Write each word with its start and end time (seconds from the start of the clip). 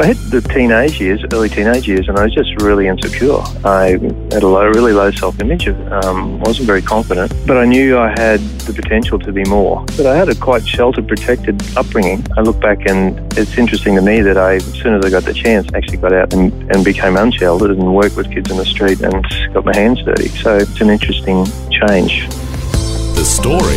I 0.00 0.06
hit 0.06 0.30
the 0.30 0.40
teenage 0.40 1.00
years, 1.00 1.24
early 1.32 1.48
teenage 1.48 1.88
years, 1.88 2.08
and 2.08 2.16
I 2.16 2.22
was 2.22 2.32
just 2.32 2.62
really 2.62 2.86
insecure. 2.86 3.40
I 3.64 3.98
had 4.30 4.44
a 4.44 4.46
low, 4.46 4.64
really 4.68 4.92
low 4.92 5.10
self-image. 5.10 5.66
Um, 5.68 6.38
wasn't 6.38 6.68
very 6.68 6.82
confident, 6.82 7.34
but 7.48 7.56
I 7.56 7.64
knew 7.64 7.98
I 7.98 8.10
had 8.10 8.38
the 8.38 8.72
potential 8.72 9.18
to 9.18 9.32
be 9.32 9.42
more. 9.46 9.84
But 9.96 10.06
I 10.06 10.14
had 10.14 10.28
a 10.28 10.36
quite 10.36 10.64
sheltered, 10.64 11.08
protected 11.08 11.60
upbringing. 11.76 12.24
I 12.36 12.42
look 12.42 12.60
back, 12.60 12.86
and 12.86 13.18
it's 13.36 13.58
interesting 13.58 13.96
to 13.96 14.00
me 14.00 14.20
that 14.20 14.38
I, 14.38 14.54
as 14.54 14.72
soon 14.74 14.94
as 14.94 15.04
I 15.04 15.10
got 15.10 15.24
the 15.24 15.34
chance, 15.34 15.68
actually 15.74 15.96
got 15.96 16.12
out 16.12 16.32
and, 16.32 16.52
and 16.70 16.84
became 16.84 17.16
unsheltered 17.16 17.70
and 17.70 17.92
worked 17.92 18.14
with 18.14 18.30
kids 18.30 18.52
in 18.52 18.56
the 18.56 18.66
street 18.66 19.00
and 19.00 19.26
got 19.52 19.64
my 19.64 19.74
hands 19.74 20.00
dirty. 20.04 20.28
So 20.28 20.58
it's 20.58 20.80
an 20.80 20.90
interesting 20.90 21.44
change. 21.72 22.28
The 22.28 23.24
Story. 23.24 23.74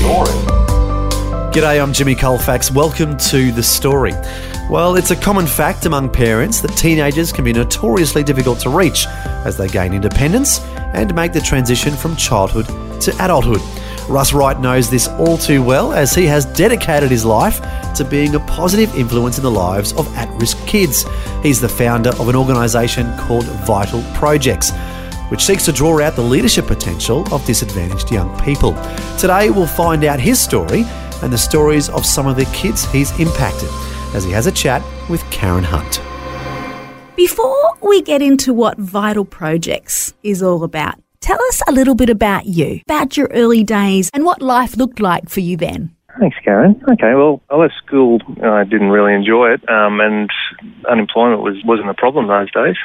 G'day, 1.51 1.81
I'm 1.81 1.93
Jimmy 1.93 2.13
Colfax. 2.13 2.69
Welcome 2.69 3.17
to 3.17 3.51
The 3.51 3.63
Story. 3.63 4.13
Well, 4.69 4.95
it's 4.95 5.11
a 5.11 5.15
common 5.15 5.47
fact 5.47 5.85
among 5.85 6.11
parents 6.11 6.61
that 6.61 6.69
teenagers 6.77 7.33
can 7.33 7.43
be 7.43 7.51
notoriously 7.51 8.23
difficult 8.23 8.59
to 8.61 8.69
reach 8.69 9.05
as 9.45 9.57
they 9.57 9.67
gain 9.67 9.93
independence 9.93 10.61
and 10.93 11.13
make 11.13 11.33
the 11.33 11.41
transition 11.41 11.93
from 11.93 12.15
childhood 12.15 12.67
to 13.01 13.11
adulthood. 13.23 13.61
Russ 14.09 14.31
Wright 14.33 14.59
knows 14.59 14.89
this 14.89 15.07
all 15.07 15.37
too 15.37 15.61
well 15.61 15.91
as 15.91 16.15
he 16.15 16.25
has 16.25 16.45
dedicated 16.45 17.11
his 17.11 17.25
life 17.25 17.61
to 17.95 18.05
being 18.05 18.35
a 18.35 18.39
positive 18.41 18.95
influence 18.95 19.37
in 19.37 19.43
the 19.43 19.51
lives 19.51 19.91
of 19.93 20.07
at 20.15 20.29
risk 20.39 20.57
kids. 20.67 21.05
He's 21.43 21.59
the 21.59 21.69
founder 21.69 22.11
of 22.11 22.29
an 22.29 22.35
organisation 22.35 23.15
called 23.17 23.45
Vital 23.65 24.01
ProJeX 24.13 24.99
which 25.31 25.45
seeks 25.45 25.63
to 25.63 25.71
draw 25.71 26.01
out 26.01 26.17
the 26.17 26.21
leadership 26.21 26.67
potential 26.67 27.25
of 27.33 27.45
disadvantaged 27.45 28.11
young 28.11 28.37
people. 28.41 28.73
Today, 29.17 29.49
we'll 29.49 29.65
find 29.65 30.03
out 30.03 30.19
his 30.19 30.41
story 30.41 30.83
and 31.23 31.31
the 31.31 31.37
stories 31.37 31.87
of 31.87 32.05
some 32.05 32.27
of 32.27 32.35
the 32.35 32.43
kids 32.47 32.83
he's 32.91 33.17
impacted 33.17 33.69
as 34.13 34.23
he 34.23 34.31
has 34.31 34.47
a 34.47 34.51
chat 34.51 34.83
with 35.09 35.23
Karen 35.31 35.63
Hunt. 35.63 36.01
Before 37.15 37.71
we 37.81 38.01
get 38.01 38.21
into 38.21 38.53
what 38.53 38.77
Vital 38.77 39.25
ProJeX 39.25 40.13
is 40.23 40.41
all 40.41 40.63
about, 40.63 40.95
tell 41.19 41.41
us 41.49 41.61
a 41.67 41.71
little 41.71 41.95
bit 41.95 42.09
about 42.09 42.45
you, 42.45 42.81
about 42.87 43.17
your 43.17 43.27
early 43.27 43.63
days, 43.63 44.09
and 44.13 44.25
what 44.25 44.41
life 44.41 44.75
looked 44.77 44.99
like 44.99 45.29
for 45.29 45.41
you 45.41 45.57
then. 45.57 45.95
Thanks, 46.19 46.37
Karen. 46.43 46.81
Okay, 46.89 47.13
well, 47.15 47.41
I 47.49 47.55
left 47.55 47.73
school. 47.85 48.19
I 48.43 48.63
didn't 48.63 48.89
really 48.89 49.13
enjoy 49.13 49.53
it, 49.53 49.67
um, 49.69 49.99
and 49.99 50.29
unemployment 50.89 51.41
was 51.41 51.55
wasn't 51.65 51.89
a 51.89 51.93
problem 51.93 52.27
those 52.27 52.51
days. 52.51 52.75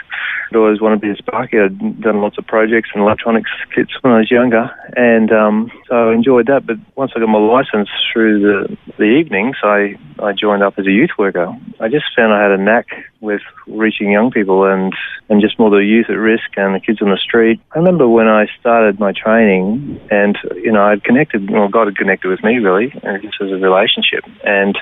I 0.53 0.57
always 0.57 0.81
wanted 0.81 1.01
to 1.01 1.07
be 1.07 1.11
a 1.11 1.17
sparky. 1.17 1.59
I'd 1.59 2.01
done 2.01 2.21
lots 2.21 2.39
of 2.39 2.47
projects 2.47 2.91
and 2.95 3.03
electronics 3.03 3.51
kits 3.75 3.91
when 4.01 4.13
I 4.13 4.19
was 4.19 4.31
younger, 4.31 4.71
and 4.97 5.33
um, 5.33 5.73
so 5.89 6.11
I 6.11 6.15
enjoyed 6.15 6.47
that. 6.47 6.67
But 6.67 6.77
once 6.95 7.13
I 7.17 7.21
got 7.21 7.29
my 7.29 7.39
license 7.39 7.89
through 8.13 8.41
the 8.41 8.77
the 8.97 9.05
evenings, 9.05 9.57
I 9.63 9.97
I 10.23 10.33
joined 10.33 10.63
up 10.63 10.75
as 10.79 10.87
a 10.87 10.93
youth 10.93 11.11
worker. 11.19 11.53
I 11.81 11.89
just 11.89 12.07
found 12.15 12.33
I 12.33 12.43
had 12.43 12.53
a 12.53 12.63
knack 12.63 12.87
with 13.27 13.43
reaching 13.67 14.11
young 14.11 14.31
people 14.31 14.65
and 14.65 14.95
and 15.29 15.43
just 15.43 15.59
more 15.59 15.71
the 15.71 15.79
youth 15.79 16.07
at 16.09 16.15
risk 16.15 16.57
and 16.57 16.75
the 16.75 16.81
kids 16.81 17.03
on 17.03 17.11
the 17.11 17.19
street. 17.19 17.61
I 17.75 17.79
remember 17.79 18.09
when 18.09 18.29
I 18.29 18.47
started 18.61 19.01
my 19.01 19.13
training, 19.13 20.01
and 20.11 20.39
you 20.55 20.73
know 20.73 20.83
I'd 20.83 21.05
connected. 21.05 21.51
Well, 21.51 21.69
God 21.69 21.89
had 21.89 21.97
connected 21.97 22.29
with 22.29 22.43
me 22.43 22.57
really, 22.57 22.93
and 23.03 23.21
just 23.21 23.37
as 23.43 23.51
a 23.51 23.57
relationship, 23.57 24.25
and 24.45 24.79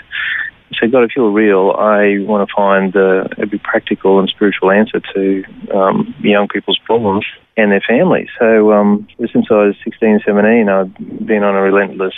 said, 0.78 0.92
God, 0.92 1.04
if 1.04 1.10
you're 1.16 1.30
real, 1.30 1.74
I 1.76 2.18
want 2.20 2.48
to 2.48 2.54
find 2.54 2.94
uh, 2.96 3.28
every 3.38 3.58
practical 3.58 4.18
and 4.18 4.28
spiritual 4.28 4.70
answer 4.70 5.00
to 5.14 5.44
um, 5.74 6.14
young 6.20 6.48
people's 6.48 6.78
problems 6.84 7.24
and 7.56 7.70
their 7.70 7.82
families. 7.86 8.28
So 8.38 8.72
um, 8.72 9.06
since 9.18 9.46
I 9.50 9.54
was 9.54 9.76
16, 9.84 10.20
17, 10.26 10.68
I've 10.68 10.94
been 11.26 11.44
on 11.44 11.54
a 11.54 11.62
relentless 11.62 12.14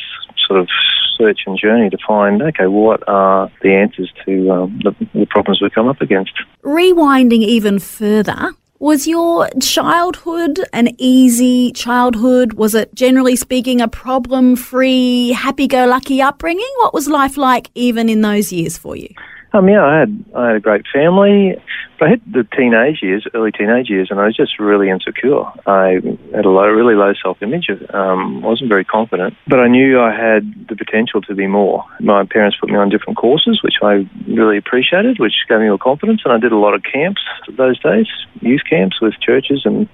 sort 0.46 0.60
of 0.60 0.68
search 1.16 1.40
and 1.46 1.58
journey 1.58 1.90
to 1.90 1.98
find, 2.06 2.42
okay, 2.42 2.66
what 2.66 3.06
are 3.08 3.50
the 3.62 3.74
answers 3.74 4.12
to 4.24 4.50
um, 4.50 4.80
the, 4.84 4.94
the 5.14 5.26
problems 5.26 5.60
we 5.60 5.70
come 5.70 5.88
up 5.88 6.00
against? 6.00 6.32
Rewinding 6.62 7.42
even 7.42 7.78
further, 7.78 8.52
was 8.78 9.06
your 9.06 9.48
childhood 9.60 10.60
an 10.72 10.90
easy 10.98 11.72
childhood? 11.72 12.52
Was 12.54 12.74
it, 12.74 12.94
generally 12.94 13.34
speaking, 13.34 13.80
a 13.80 13.88
problem 13.88 14.54
free, 14.54 15.30
happy 15.30 15.66
go 15.66 15.86
lucky 15.86 16.20
upbringing? 16.20 16.70
What 16.78 16.92
was 16.92 17.08
life 17.08 17.36
like 17.36 17.70
even 17.74 18.08
in 18.08 18.20
those 18.20 18.52
years 18.52 18.76
for 18.76 18.94
you? 18.94 19.08
Um, 19.56 19.68
yeah, 19.68 19.84
I 19.84 19.98
had 20.00 20.24
I 20.34 20.46
had 20.48 20.56
a 20.56 20.60
great 20.60 20.84
family. 20.92 21.56
But 21.98 22.06
I 22.06 22.10
hit 22.10 22.32
the 22.32 22.46
teenage 22.54 23.02
years, 23.02 23.26
early 23.32 23.52
teenage 23.52 23.88
years, 23.88 24.08
and 24.10 24.20
I 24.20 24.26
was 24.26 24.36
just 24.36 24.58
really 24.58 24.90
insecure. 24.90 25.44
I 25.66 26.00
had 26.34 26.44
a 26.44 26.50
low, 26.50 26.66
really 26.68 26.94
low 26.94 27.14
self-image. 27.22 27.70
Um, 27.94 28.42
wasn't 28.42 28.68
very 28.68 28.84
confident, 28.84 29.34
but 29.46 29.60
I 29.60 29.68
knew 29.68 29.98
I 29.98 30.12
had 30.12 30.68
the 30.68 30.76
potential 30.76 31.22
to 31.22 31.34
be 31.34 31.46
more. 31.46 31.84
My 32.00 32.24
parents 32.26 32.58
put 32.60 32.68
me 32.68 32.76
on 32.76 32.90
different 32.90 33.16
courses, 33.16 33.62
which 33.62 33.76
I 33.82 34.06
really 34.28 34.58
appreciated, 34.58 35.18
which 35.18 35.32
gave 35.48 35.60
me 35.60 35.68
more 35.68 35.78
confidence. 35.78 36.20
And 36.24 36.34
I 36.34 36.38
did 36.38 36.52
a 36.52 36.58
lot 36.58 36.74
of 36.74 36.82
camps 36.82 37.22
those 37.56 37.80
days, 37.80 38.08
youth 38.40 38.62
camps 38.68 39.00
with 39.00 39.14
churches 39.20 39.62
and 39.64 39.88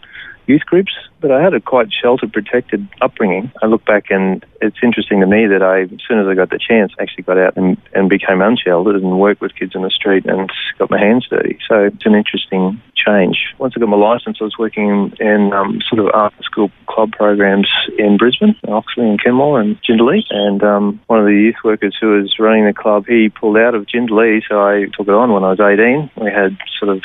youth 0.46 0.62
groups, 0.66 0.92
but 1.20 1.30
I 1.30 1.42
had 1.42 1.54
a 1.54 1.60
quite 1.60 1.88
sheltered, 1.92 2.32
protected 2.32 2.86
upbringing. 3.00 3.52
I 3.62 3.66
look 3.66 3.84
back 3.84 4.10
and 4.10 4.44
it's 4.60 4.76
interesting 4.82 5.20
to 5.20 5.26
me 5.26 5.46
that 5.46 5.62
I, 5.62 5.82
as 5.82 6.00
soon 6.06 6.18
as 6.18 6.26
I 6.26 6.34
got 6.34 6.50
the 6.50 6.58
chance, 6.58 6.92
actually 7.00 7.24
got 7.24 7.38
out 7.38 7.56
and, 7.56 7.76
and 7.94 8.08
became 8.08 8.42
unsheltered 8.42 8.96
and 8.96 9.20
worked 9.20 9.40
with 9.40 9.54
kids 9.54 9.72
in 9.74 9.82
the 9.82 9.90
street 9.90 10.26
and 10.26 10.50
got 10.78 10.90
my 10.90 10.98
hands 10.98 11.26
dirty. 11.28 11.58
So 11.68 11.84
it's 11.84 12.04
an 12.04 12.14
interesting 12.14 12.80
change. 12.94 13.38
Once 13.58 13.74
I 13.76 13.80
got 13.80 13.88
my 13.88 13.96
license, 13.96 14.38
I 14.40 14.44
was 14.44 14.58
working 14.58 15.12
in 15.18 15.52
um, 15.52 15.80
sort 15.88 16.06
of 16.06 16.14
after 16.14 16.42
school 16.42 16.70
club 16.86 17.12
programs 17.12 17.68
in 17.98 18.16
Brisbane, 18.16 18.56
Oxley 18.68 19.08
and 19.08 19.22
Kenmore 19.22 19.60
and 19.60 19.80
Jindalee. 19.82 20.24
And 20.30 20.62
um, 20.62 21.00
one 21.06 21.20
of 21.20 21.26
the 21.26 21.32
youth 21.32 21.56
workers 21.64 21.96
who 22.00 22.20
was 22.20 22.38
running 22.38 22.66
the 22.66 22.74
club, 22.74 23.06
he 23.06 23.28
pulled 23.28 23.56
out 23.56 23.74
of 23.74 23.86
Jindalee, 23.86 24.42
so 24.48 24.60
I 24.60 24.86
took 24.96 25.08
it 25.08 25.14
on 25.14 25.32
when 25.32 25.44
I 25.44 25.50
was 25.50 25.60
18. 25.60 26.10
We 26.16 26.30
had 26.30 26.56
sort 26.78 26.96
of 26.96 27.02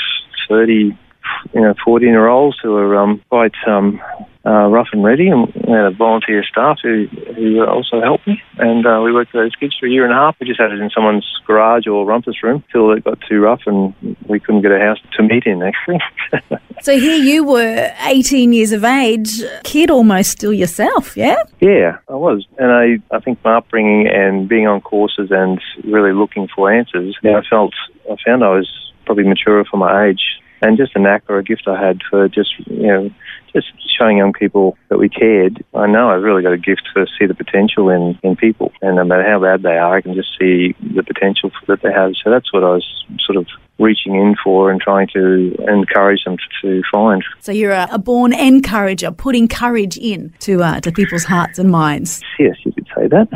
30 0.50 0.98
you 1.54 1.62
know, 1.62 1.74
14 1.84 2.08
year 2.08 2.28
olds 2.28 2.58
who 2.62 2.76
are 2.76 2.96
um, 2.98 3.22
quite 3.30 3.56
um, 3.68 4.02
uh, 4.48 4.68
rough 4.68 4.88
and 4.94 5.04
ready, 5.04 5.28
and 5.28 5.48
we 5.54 5.74
had 5.74 5.86
a 5.86 5.92
volunteer 5.92 6.42
staff 6.44 6.78
who, 6.82 7.08
who 7.36 7.66
also 7.66 8.00
helped 8.02 8.26
me. 8.26 8.42
And 8.58 8.86
uh, 8.86 9.02
we 9.04 9.12
worked 9.12 9.34
with 9.34 9.44
those 9.44 9.56
kids 9.56 9.76
for 9.78 9.88
a 9.88 9.90
year 9.90 10.06
and 10.06 10.14
a 10.14 10.16
half. 10.16 10.38
We 10.40 10.48
just 10.48 10.60
had 10.60 10.72
it 10.72 10.80
in 10.80 10.90
someone's 10.90 11.28
garage 11.46 11.86
or 11.86 12.06
rumpus 12.06 12.42
room 12.42 12.64
till 12.72 12.92
it 12.92 13.04
got 13.04 13.20
too 13.28 13.42
rough 13.42 13.62
and 13.66 13.94
we 14.28 14.40
couldn't 14.40 14.62
get 14.62 14.72
a 14.72 14.80
house 14.80 15.00
to 15.18 15.24
meet 15.24 15.46
in, 15.46 15.62
actually. 15.62 16.00
so 16.82 16.98
here 16.98 17.18
you 17.18 17.44
were, 17.44 17.92
18 18.06 18.54
years 18.54 18.72
of 18.72 18.86
age, 18.86 19.42
kid 19.64 19.90
almost 19.90 20.32
still 20.32 20.54
yourself, 20.54 21.18
yeah? 21.18 21.44
Yeah, 21.60 21.98
I 22.08 22.14
was. 22.14 22.46
And 22.58 22.72
I, 22.72 23.16
I 23.16 23.20
think 23.20 23.44
my 23.44 23.58
upbringing 23.58 24.08
and 24.08 24.48
being 24.48 24.66
on 24.68 24.80
courses 24.80 25.30
and 25.30 25.60
really 25.84 26.14
looking 26.14 26.48
for 26.56 26.72
answers, 26.72 27.18
yeah, 27.22 27.38
I 27.38 27.42
felt, 27.50 27.74
I 28.10 28.16
found 28.26 28.46
I 28.46 28.50
was 28.50 28.70
probably 29.06 29.26
mature 29.26 29.66
for 29.66 29.76
my 29.76 30.08
age 30.08 30.22
and 30.62 30.78
just 30.78 30.96
a 30.96 31.00
knack 31.00 31.24
or 31.28 31.38
a 31.38 31.44
gift 31.44 31.68
I 31.68 31.80
had 31.80 32.02
for 32.10 32.28
just 32.28 32.54
you 32.68 32.88
know 32.88 33.10
just 33.54 33.68
showing 33.98 34.18
young 34.18 34.34
people 34.34 34.78
that 34.90 34.98
we 34.98 35.10
cared. 35.10 35.64
I 35.74 35.88
know 35.88 36.10
I've 36.10 36.24
really 36.24 36.44
got 36.44 36.54
a 36.54 36.58
gift 36.58 36.84
to 36.96 37.06
see 37.20 37.26
the 37.26 37.34
potential 37.34 37.90
in, 37.90 38.20
in 38.24 38.36
people, 38.36 38.72
and 38.82 38.96
no 38.96 39.04
matter 39.04 39.28
how 39.28 39.40
bad 39.40 39.64
they 39.64 39.78
are, 39.78 39.98
I 39.98 40.02
can 40.02 40.14
just 40.14 40.30
see 40.40 40.76
the 40.96 41.04
potential 41.04 41.52
that 41.68 41.82
they 41.82 41.92
have. 41.92 42.14
So 42.24 42.30
that's 42.30 42.52
what 42.54 42.64
I 42.64 42.70
was 42.70 43.06
sort 43.26 43.38
of 43.38 43.48
reaching 43.80 44.16
in 44.16 44.36
for 44.44 44.72
and 44.72 44.82
trying 44.82 45.08
to 45.14 45.56
encourage 45.68 46.24
them 46.24 46.38
to, 46.62 46.82
find. 46.92 47.24
So 47.40 47.52
you're 47.52 47.72
a, 47.72 47.88
a, 47.92 48.00
born 48.00 48.34
encourager, 48.34 49.12
putting 49.12 49.48
courage 49.48 49.98
in 49.98 50.34
to 50.40 50.64
uh, 50.64 50.80
to 50.82 50.92
people's 50.92 51.24
hearts 51.24 51.60
and 51.60 51.70
minds. 51.70 52.22
Yes, 52.40 52.56
you 52.64 52.72
could 52.72 52.88
say 52.96 53.08
that. 53.08 53.28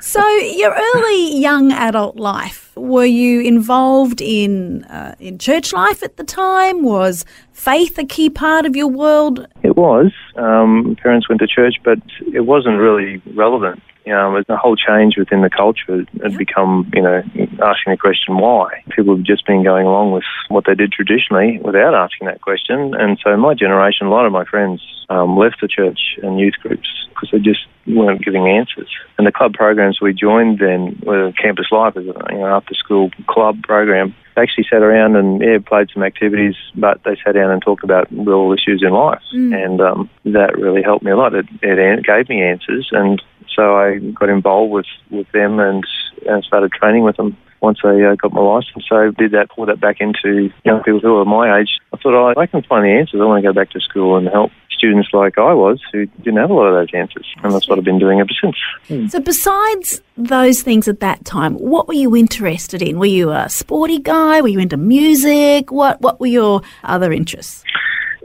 so 0.02 0.26
your 0.28 0.74
early 0.74 1.36
young 1.38 1.72
adult 1.72 2.16
life, 2.16 2.72
were 2.76 3.04
you 3.04 3.40
involved 3.40 4.20
in 4.20 4.84
uh, 4.84 5.14
in 5.18 5.38
church 5.38 5.72
life 5.72 6.02
at 6.02 6.16
the 6.16 6.24
time? 6.24 6.82
Was 6.82 7.24
faith 7.52 7.98
a 7.98 8.04
key 8.04 8.30
part 8.30 8.66
of 8.66 8.76
your 8.76 8.88
world? 8.88 9.46
It 9.62 9.76
was. 9.76 10.12
Um, 10.36 10.96
parents 11.02 11.28
went 11.28 11.40
to 11.40 11.46
church, 11.46 11.76
but 11.84 11.98
it 12.32 12.40
wasn't 12.40 12.78
really 12.78 13.22
relevant 13.34 13.82
you 14.04 14.12
know, 14.12 14.32
there's 14.32 14.48
a 14.48 14.56
whole 14.56 14.76
change 14.76 15.16
within 15.16 15.42
the 15.42 15.50
culture. 15.50 16.00
It 16.00 16.08
had 16.22 16.36
become, 16.36 16.90
you 16.92 17.02
know, 17.02 17.22
asking 17.62 17.92
the 17.92 17.96
question 17.96 18.36
why. 18.36 18.82
People 18.90 19.16
have 19.16 19.24
just 19.24 19.46
been 19.46 19.62
going 19.62 19.86
along 19.86 20.12
with 20.12 20.24
what 20.48 20.64
they 20.66 20.74
did 20.74 20.92
traditionally 20.92 21.58
without 21.64 21.94
asking 21.94 22.26
that 22.26 22.40
question. 22.40 22.94
And 22.94 23.18
so 23.22 23.36
my 23.36 23.54
generation, 23.54 24.06
a 24.06 24.10
lot 24.10 24.26
of 24.26 24.32
my 24.32 24.44
friends 24.44 24.82
um, 25.08 25.36
left 25.36 25.60
the 25.60 25.68
church 25.68 26.18
and 26.22 26.38
youth 26.38 26.54
groups 26.60 26.88
because 27.08 27.30
they 27.32 27.38
just 27.38 27.66
weren't 27.86 28.24
giving 28.24 28.48
answers. 28.48 28.88
And 29.18 29.26
the 29.26 29.32
club 29.32 29.54
programs 29.54 30.00
we 30.00 30.12
joined 30.12 30.58
then 30.58 31.00
were 31.04 31.32
Campus 31.32 31.66
Life, 31.70 31.96
as 31.96 32.04
you 32.04 32.12
know, 32.12 32.46
after 32.46 32.74
school 32.74 33.10
club 33.28 33.62
program 33.62 34.14
They 34.34 34.42
actually 34.42 34.66
sat 34.70 34.82
around 34.82 35.16
and 35.16 35.40
yeah, 35.40 35.58
played 35.64 35.90
some 35.92 36.02
activities, 36.02 36.54
but 36.74 37.00
they 37.04 37.16
sat 37.24 37.34
down 37.34 37.50
and 37.50 37.60
talked 37.60 37.84
about 37.84 38.08
real 38.10 38.52
issues 38.52 38.82
in 38.82 38.92
life, 38.92 39.22
and 39.32 39.80
um, 39.80 40.10
that 40.24 40.58
really 40.58 40.82
helped 40.82 41.04
me 41.04 41.10
a 41.10 41.16
lot. 41.16 41.34
It, 41.34 41.46
it 41.60 42.04
gave 42.04 42.28
me 42.28 42.42
answers, 42.42 42.88
and 42.92 43.22
so 43.54 43.76
I 43.76 43.98
got 43.98 44.28
involved 44.28 44.72
with, 44.72 44.86
with 45.10 45.30
them 45.32 45.60
and, 45.60 45.84
and 46.26 46.42
started 46.44 46.72
training 46.72 47.04
with 47.04 47.16
them 47.16 47.36
once 47.62 47.78
I 47.84 48.00
uh, 48.02 48.14
got 48.16 48.32
my 48.32 48.40
license. 48.40 48.84
So 48.88 48.96
I 48.96 49.10
did 49.16 49.30
that, 49.32 49.50
pulled 49.50 49.68
that 49.68 49.80
back 49.80 50.00
into 50.00 50.50
young 50.64 50.82
people 50.82 51.00
who 51.00 51.16
are 51.16 51.24
my 51.24 51.60
age. 51.60 51.78
I 51.92 51.96
thought, 51.96 52.14
oh, 52.14 52.38
I 52.38 52.46
can 52.46 52.62
find 52.62 52.84
the 52.84 52.90
answers. 52.90 53.20
I 53.20 53.24
want 53.24 53.42
to 53.42 53.48
go 53.48 53.54
back 53.54 53.70
to 53.70 53.80
school 53.80 54.16
and 54.16 54.28
help 54.28 54.50
students 54.70 55.10
like 55.12 55.38
I 55.38 55.54
was 55.54 55.80
who 55.92 56.06
didn't 56.06 56.38
have 56.38 56.50
a 56.50 56.54
lot 56.54 56.66
of 56.66 56.74
those 56.74 56.92
answers. 56.92 57.26
And 57.42 57.54
that's 57.54 57.68
what 57.68 57.78
I've 57.78 57.84
been 57.84 58.00
doing 58.00 58.18
ever 58.18 58.30
since. 58.42 59.10
So, 59.12 59.20
besides 59.20 60.02
those 60.16 60.62
things 60.62 60.88
at 60.88 60.98
that 61.00 61.24
time, 61.24 61.54
what 61.54 61.86
were 61.86 61.94
you 61.94 62.16
interested 62.16 62.82
in? 62.82 62.98
Were 62.98 63.06
you 63.06 63.30
a 63.30 63.48
sporty 63.48 64.00
guy? 64.00 64.40
Were 64.40 64.48
you 64.48 64.58
into 64.58 64.76
music? 64.76 65.70
What 65.70 66.00
What 66.00 66.18
were 66.20 66.26
your 66.26 66.62
other 66.82 67.12
interests? 67.12 67.62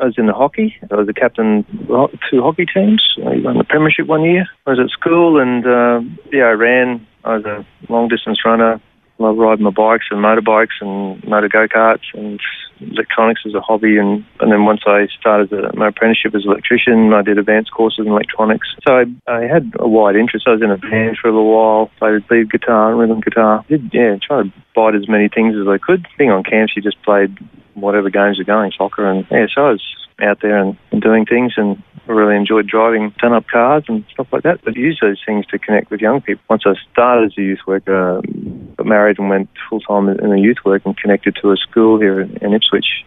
I 0.01 0.05
was 0.05 0.15
in 0.17 0.27
the 0.27 0.33
hockey. 0.33 0.75
I 0.91 0.95
was 0.95 1.09
a 1.09 1.13
captain 1.13 1.65
of 1.89 2.11
two 2.29 2.41
hockey 2.41 2.65
teams. 2.65 3.03
I 3.17 3.37
won 3.39 3.57
the 3.57 3.63
premiership 3.63 4.07
one 4.07 4.23
year. 4.23 4.47
I 4.65 4.71
was 4.71 4.79
at 4.79 4.89
school 4.89 5.39
and, 5.39 5.65
uh, 5.65 6.01
yeah, 6.31 6.45
I 6.45 6.51
ran. 6.51 7.05
I 7.23 7.37
was 7.37 7.45
a 7.45 7.65
long 7.89 8.07
distance 8.07 8.39
runner. 8.45 8.79
Love 9.19 9.37
riding 9.37 9.63
my 9.63 9.71
bikes 9.71 10.05
and 10.11 10.23
motorbikes 10.23 10.79
and 10.79 11.23
motor 11.27 11.49
go-karts 11.49 12.05
and 12.13 12.39
electronics 12.79 13.41
as 13.45 13.55
a 13.55 13.61
hobby. 13.61 13.97
And, 13.97 14.23
and 14.39 14.51
then 14.51 14.65
once 14.65 14.81
I 14.85 15.07
started 15.19 15.49
the, 15.49 15.71
my 15.75 15.87
apprenticeship 15.87 16.35
as 16.35 16.43
an 16.45 16.51
electrician, 16.51 17.13
I 17.13 17.23
did 17.23 17.39
advanced 17.39 17.71
courses 17.71 18.05
in 18.05 18.11
electronics. 18.11 18.67
So 18.87 18.93
I, 18.93 19.05
I 19.27 19.41
had 19.41 19.73
a 19.79 19.87
wide 19.87 20.15
interest. 20.15 20.45
I 20.47 20.51
was 20.51 20.61
in 20.61 20.69
a 20.69 20.77
band 20.77 21.17
for 21.19 21.29
a 21.29 21.31
little 21.31 21.51
while, 21.51 21.91
played 21.97 22.23
lead 22.29 22.51
guitar 22.51 22.95
rhythm 22.95 23.21
guitar. 23.21 23.65
Did, 23.67 23.89
yeah, 23.91 24.17
try 24.21 24.43
to 24.43 24.53
bite 24.75 24.95
as 24.95 25.09
many 25.09 25.29
things 25.29 25.55
as 25.59 25.67
I 25.67 25.79
could. 25.79 26.05
Being 26.17 26.31
on 26.31 26.43
camps, 26.43 26.73
you 26.75 26.83
just 26.83 27.01
played 27.01 27.35
whatever 27.73 28.09
games 28.09 28.37
were 28.37 28.43
going, 28.43 28.71
soccer, 28.77 29.09
and 29.09 29.25
yeah, 29.31 29.45
so 29.53 29.61
I 29.61 29.71
was 29.71 29.83
out 30.21 30.41
there 30.41 30.57
and, 30.57 30.77
and 30.91 31.01
doing 31.01 31.25
things 31.25 31.53
and 31.57 31.81
I 32.07 32.11
really 32.11 32.35
enjoyed 32.35 32.67
driving 32.67 33.13
done-up 33.19 33.47
cars 33.47 33.83
and 33.87 34.05
stuff 34.11 34.27
like 34.31 34.43
that. 34.43 34.63
But 34.63 34.75
use 34.75 34.99
those 35.01 35.21
things 35.25 35.45
to 35.47 35.59
connect 35.59 35.91
with 35.91 36.01
young 36.01 36.21
people. 36.21 36.43
Once 36.49 36.63
I 36.65 36.73
started 36.91 37.31
as 37.31 37.37
a 37.37 37.41
youth 37.41 37.59
worker, 37.67 38.19
um, 38.19 38.73
got 38.77 38.85
married 38.85 39.19
and 39.19 39.29
went 39.29 39.49
full-time 39.69 40.09
in 40.09 40.29
the 40.29 40.39
youth 40.39 40.57
work 40.65 40.83
and 40.85 40.97
connected 40.97 41.37
to 41.41 41.51
a 41.51 41.57
school 41.57 41.99
here 41.99 42.21
in, 42.21 42.37
in 42.37 42.53
Ipswich. 42.53 43.05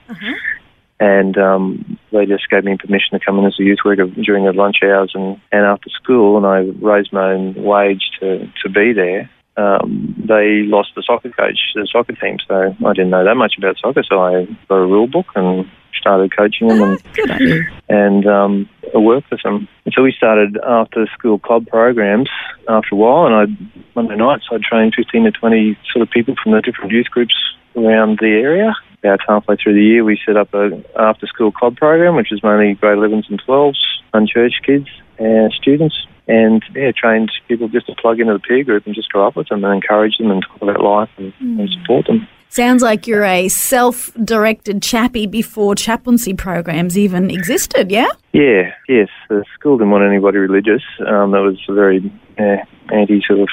And 1.00 1.38
um, 1.38 1.98
they 2.12 2.26
just 2.26 2.50
gave 2.50 2.64
me 2.64 2.76
permission 2.76 3.18
to 3.18 3.24
come 3.24 3.38
in 3.38 3.46
as 3.46 3.58
a 3.58 3.62
youth 3.62 3.78
worker 3.84 4.06
during 4.06 4.44
the 4.44 4.52
lunch 4.52 4.80
hours 4.82 5.12
and, 5.14 5.40
and 5.50 5.64
after 5.64 5.88
school, 5.88 6.36
and 6.36 6.46
I 6.46 6.58
raised 6.84 7.12
my 7.12 7.32
own 7.32 7.54
wage 7.54 8.10
to, 8.20 8.46
to 8.62 8.68
be 8.68 8.92
there 8.92 9.30
um, 9.60 10.14
they 10.16 10.62
lost 10.62 10.90
the 10.94 11.02
soccer 11.02 11.30
coach, 11.30 11.58
the 11.74 11.86
soccer 11.90 12.14
team, 12.14 12.38
so 12.46 12.74
I 12.84 12.92
didn't 12.92 13.10
know 13.10 13.24
that 13.24 13.34
much 13.34 13.54
about 13.58 13.78
soccer. 13.78 14.02
So 14.08 14.20
I 14.20 14.44
got 14.68 14.76
a 14.76 14.86
rule 14.86 15.06
book 15.06 15.26
and 15.34 15.68
started 16.00 16.34
coaching 16.36 16.68
them 16.68 16.82
and 16.82 17.12
Good 17.14 17.66
and 17.88 18.26
um, 18.26 18.68
I 18.94 18.98
worked 18.98 19.30
with 19.30 19.42
them. 19.42 19.68
And 19.84 19.94
so 19.94 20.02
we 20.02 20.12
started 20.12 20.58
after 20.66 21.06
school 21.18 21.38
club 21.38 21.66
programs 21.66 22.28
after 22.68 22.94
a 22.94 22.98
while, 22.98 23.26
and 23.26 23.34
I 23.34 23.80
Monday 23.94 24.16
nights 24.16 24.48
I'd 24.50 24.62
train 24.62 24.92
15 24.96 25.24
to 25.24 25.30
20 25.30 25.78
sort 25.92 26.02
of 26.02 26.10
people 26.10 26.34
from 26.42 26.52
the 26.52 26.60
different 26.60 26.92
youth 26.92 27.10
groups 27.10 27.34
around 27.76 28.18
the 28.20 28.28
area. 28.28 28.74
About 29.02 29.20
halfway 29.26 29.56
through 29.56 29.74
the 29.74 29.82
year, 29.82 30.04
we 30.04 30.20
set 30.26 30.36
up 30.36 30.52
a 30.52 30.82
after 30.98 31.26
school 31.26 31.52
club 31.52 31.76
program, 31.76 32.16
which 32.16 32.32
is 32.32 32.42
mainly 32.42 32.74
grade 32.74 32.98
11s 32.98 33.30
and 33.30 33.42
12s, 33.42 33.78
unchurched 34.12 34.62
kids 34.64 34.88
and 35.18 35.52
students. 35.52 36.06
And 36.28 36.62
yeah, 36.74 36.92
trained 36.92 37.32
people 37.48 37.68
just 37.68 37.86
to 37.86 37.94
plug 37.94 38.20
into 38.20 38.34
the 38.34 38.38
peer 38.38 38.62
group 38.62 38.86
and 38.86 38.94
just 38.94 39.10
grow 39.10 39.26
up 39.26 39.36
with 39.36 39.48
them 39.48 39.64
and 39.64 39.74
encourage 39.74 40.18
them 40.18 40.30
and 40.30 40.42
talk 40.42 40.62
about 40.62 40.80
life 40.80 41.10
and, 41.16 41.32
and 41.40 41.68
support 41.70 42.06
them. 42.06 42.28
Sounds 42.50 42.82
like 42.82 43.06
you're 43.06 43.22
a 43.22 43.46
self 43.46 44.12
directed 44.24 44.82
chappie 44.82 45.26
before 45.26 45.76
chaplaincy 45.76 46.34
programs 46.34 46.98
even 46.98 47.30
existed, 47.30 47.92
yeah? 47.92 48.08
Yeah, 48.32 48.72
yes. 48.88 49.08
The 49.28 49.44
school 49.54 49.78
didn't 49.78 49.92
want 49.92 50.02
anybody 50.02 50.38
religious. 50.38 50.82
Um, 51.06 51.30
there 51.30 51.42
was 51.42 51.60
a 51.68 51.74
very 51.74 52.12
uh, 52.40 52.56
anti 52.92 53.22
sort 53.24 53.38
of 53.38 53.48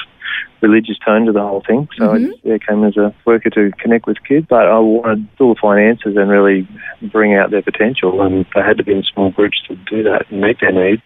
religious 0.61 0.97
tone 1.05 1.27
to 1.27 1.31
the 1.31 1.41
whole 1.41 1.61
thing. 1.61 1.87
So 1.95 2.15
I 2.15 2.17
yeah, 2.43 2.57
came 2.57 2.83
as 2.83 2.97
a 2.97 3.13
worker 3.23 3.51
to 3.51 3.71
connect 3.79 4.07
with 4.07 4.17
kids, 4.27 4.47
but 4.49 4.65
I 4.65 4.79
wanted 4.79 5.27
all 5.39 5.53
the 5.53 5.59
finances 5.61 6.17
and 6.17 6.27
really 6.27 6.67
bring 7.11 7.35
out 7.35 7.51
their 7.51 7.61
potential. 7.61 8.19
And 8.23 8.47
they 8.55 8.61
had 8.61 8.77
to 8.77 8.83
be 8.83 8.93
in 8.93 9.03
small 9.03 9.29
groups 9.29 9.61
to 9.67 9.75
do 9.75 10.01
that 10.03 10.25
and 10.31 10.41
meet 10.41 10.59
their 10.59 10.71
needs. 10.71 11.03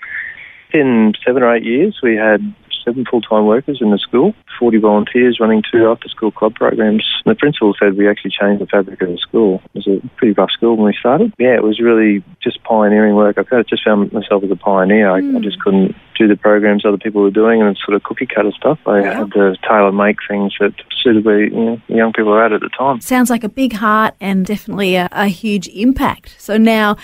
In 0.74 1.12
seven 1.26 1.44
or 1.44 1.54
eight 1.54 1.66
years, 1.66 2.00
we 2.02 2.16
had 2.16 2.40
seven 2.84 3.06
full-time 3.06 3.46
workers 3.46 3.80
in 3.82 3.92
the 3.92 3.98
school, 3.98 4.34
40 4.60 4.78
volunteers 4.78 5.40
running 5.40 5.64
two 5.72 5.88
after-school 5.88 6.32
club 6.32 6.56
programs. 6.56 7.06
And 7.26 7.36
the 7.36 7.40
principal 7.40 7.74
said 7.80 7.98
we 7.98 8.10
actually 8.10 8.32
changed 8.32 8.62
the 8.62 8.68
fabric 8.68 9.02
of 9.02 9.10
the 9.10 9.18
school. 9.18 9.62
It 9.74 9.86
was 9.86 9.88
a 9.88 10.08
pretty 10.18 10.34
rough 10.34 10.52
school 10.52 10.78
when 10.78 10.88
we 10.88 10.96
started. 11.00 11.34
Yeah, 11.38 11.56
it 11.56 11.64
was 11.64 11.80
really 11.80 12.24
just 12.42 12.64
pioneering 12.64 13.16
work. 13.16 13.38
I 13.38 13.44
kind 13.44 13.60
of 13.60 13.68
just 13.68 13.84
found 13.84 14.12
myself 14.12 14.44
as 14.44 14.52
a 14.52 14.56
pioneer. 14.56 15.10
I, 15.10 15.18
I 15.18 15.40
just 15.40 15.58
hmm. 15.58 15.64
couldn't 15.64 15.96
do 16.18 16.28
the 16.28 16.38
programs 16.38 16.86
other 16.86 16.98
people 16.98 17.22
were 17.22 17.32
doing 17.32 17.62
and 17.62 17.72
it's 17.72 17.84
sort 17.84 17.96
of 17.96 18.04
cookie 18.04 18.28
cutter 18.28 18.52
stuff. 18.52 18.80
I 18.86 19.02
had 19.02 19.32
to 19.32 19.56
tailor 19.68 19.92
make 19.92 20.18
things 20.28 20.54
that 20.60 20.74
suited 21.02 21.26
where 21.26 21.44
you 21.44 21.50
know, 21.50 21.82
young 21.88 22.14
people 22.14 22.32
were 22.32 22.44
at 22.44 22.54
at 22.54 22.62
the 22.62 22.70
time. 22.70 23.02
Sounds 23.02 23.30
like 23.30 23.44
a 23.44 23.50
big 23.50 23.74
heart 23.74 24.14
and 24.22 24.46
definitely 24.46 24.96
a, 24.96 25.10
a 25.12 25.28
huge 25.28 25.68
impact. 25.70 26.36
So 26.38 26.58
now, 26.58 26.98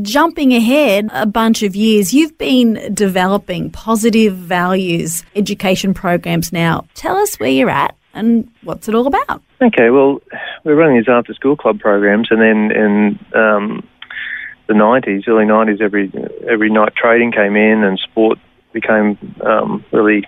jumping 0.00 0.54
ahead 0.54 1.10
a 1.12 1.26
bunch 1.26 1.62
of 1.62 1.76
years, 1.76 2.14
you've 2.14 2.38
been 2.38 2.94
developing 2.94 3.70
positive 3.70 4.34
values 4.34 5.24
education 5.36 5.92
programs 5.92 6.52
now. 6.52 6.86
Tell 6.94 7.16
us 7.16 7.36
where 7.36 7.50
you're 7.50 7.70
at 7.70 7.94
and 8.14 8.50
what's 8.62 8.88
it 8.88 8.94
all 8.94 9.06
about. 9.06 9.42
Okay, 9.60 9.90
well, 9.90 10.20
we're 10.64 10.74
running 10.74 10.96
these 10.96 11.08
after 11.08 11.34
school 11.34 11.56
club 11.56 11.80
programs, 11.80 12.28
and 12.30 12.40
then 12.40 12.76
in 12.76 13.18
um, 13.34 13.88
the 14.66 14.74
90s, 14.74 15.28
early 15.28 15.44
90s, 15.44 15.80
every 15.80 16.12
every 16.48 16.70
night 16.70 16.94
trading 16.96 17.32
came 17.32 17.56
in 17.56 17.84
and 17.84 17.98
sport 17.98 18.38
became 18.72 19.18
um, 19.44 19.84
really 19.92 20.24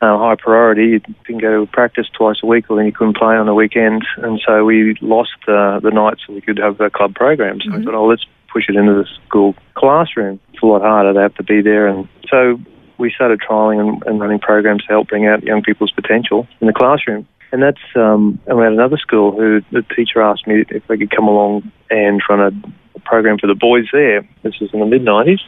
uh, 0.00 0.18
high 0.18 0.34
priority. 0.36 0.86
You 0.88 1.00
can 1.24 1.38
go 1.38 1.64
to 1.64 1.70
practice 1.70 2.06
twice 2.16 2.36
a 2.42 2.46
week, 2.46 2.70
or 2.70 2.76
then 2.76 2.86
you 2.86 2.92
couldn't 2.92 3.16
play 3.16 3.36
on 3.36 3.46
the 3.46 3.54
weekend, 3.54 4.04
and 4.16 4.40
so 4.46 4.64
we 4.64 4.96
lost 5.00 5.36
uh, 5.46 5.80
the 5.80 5.90
nights 5.92 6.22
so 6.26 6.32
we 6.32 6.40
could 6.40 6.58
have 6.58 6.78
the 6.78 6.90
club 6.90 7.14
programs. 7.14 7.64
So 7.64 7.76
we 7.76 7.84
thought, 7.84 7.94
oh, 7.94 8.06
let's 8.06 8.26
push 8.52 8.68
it 8.68 8.76
into 8.76 8.92
the 8.92 9.06
school 9.26 9.54
classroom. 9.74 10.40
It's 10.52 10.62
a 10.62 10.66
lot 10.66 10.82
harder. 10.82 11.12
They 11.12 11.22
have 11.22 11.34
to 11.36 11.42
be 11.42 11.62
there, 11.62 11.86
and 11.86 12.08
so 12.28 12.58
we 12.98 13.10
started 13.10 13.40
trialing 13.40 13.80
and, 13.80 14.02
and 14.06 14.20
running 14.20 14.38
programs 14.38 14.82
to 14.82 14.88
help 14.88 15.08
bring 15.08 15.26
out 15.26 15.42
young 15.42 15.62
people's 15.62 15.92
potential 15.92 16.46
in 16.60 16.66
the 16.66 16.72
classroom. 16.72 17.26
And 17.50 17.62
that's 17.62 17.82
um, 17.96 18.40
and 18.46 18.56
we 18.56 18.64
had 18.64 18.72
another 18.72 18.96
school 18.96 19.32
who 19.32 19.60
the 19.72 19.82
teacher 19.94 20.22
asked 20.22 20.46
me 20.46 20.64
if 20.70 20.86
they 20.86 20.96
could 20.96 21.10
come 21.10 21.28
along 21.28 21.70
and 21.90 22.22
run 22.28 22.40
a, 22.40 22.50
program 23.04 23.36
for 23.36 23.48
the 23.48 23.54
boys 23.54 23.86
there. 23.92 24.22
This 24.44 24.60
was 24.60 24.70
in 24.72 24.78
the 24.78 24.86
mid 24.86 25.02
'90s 25.02 25.40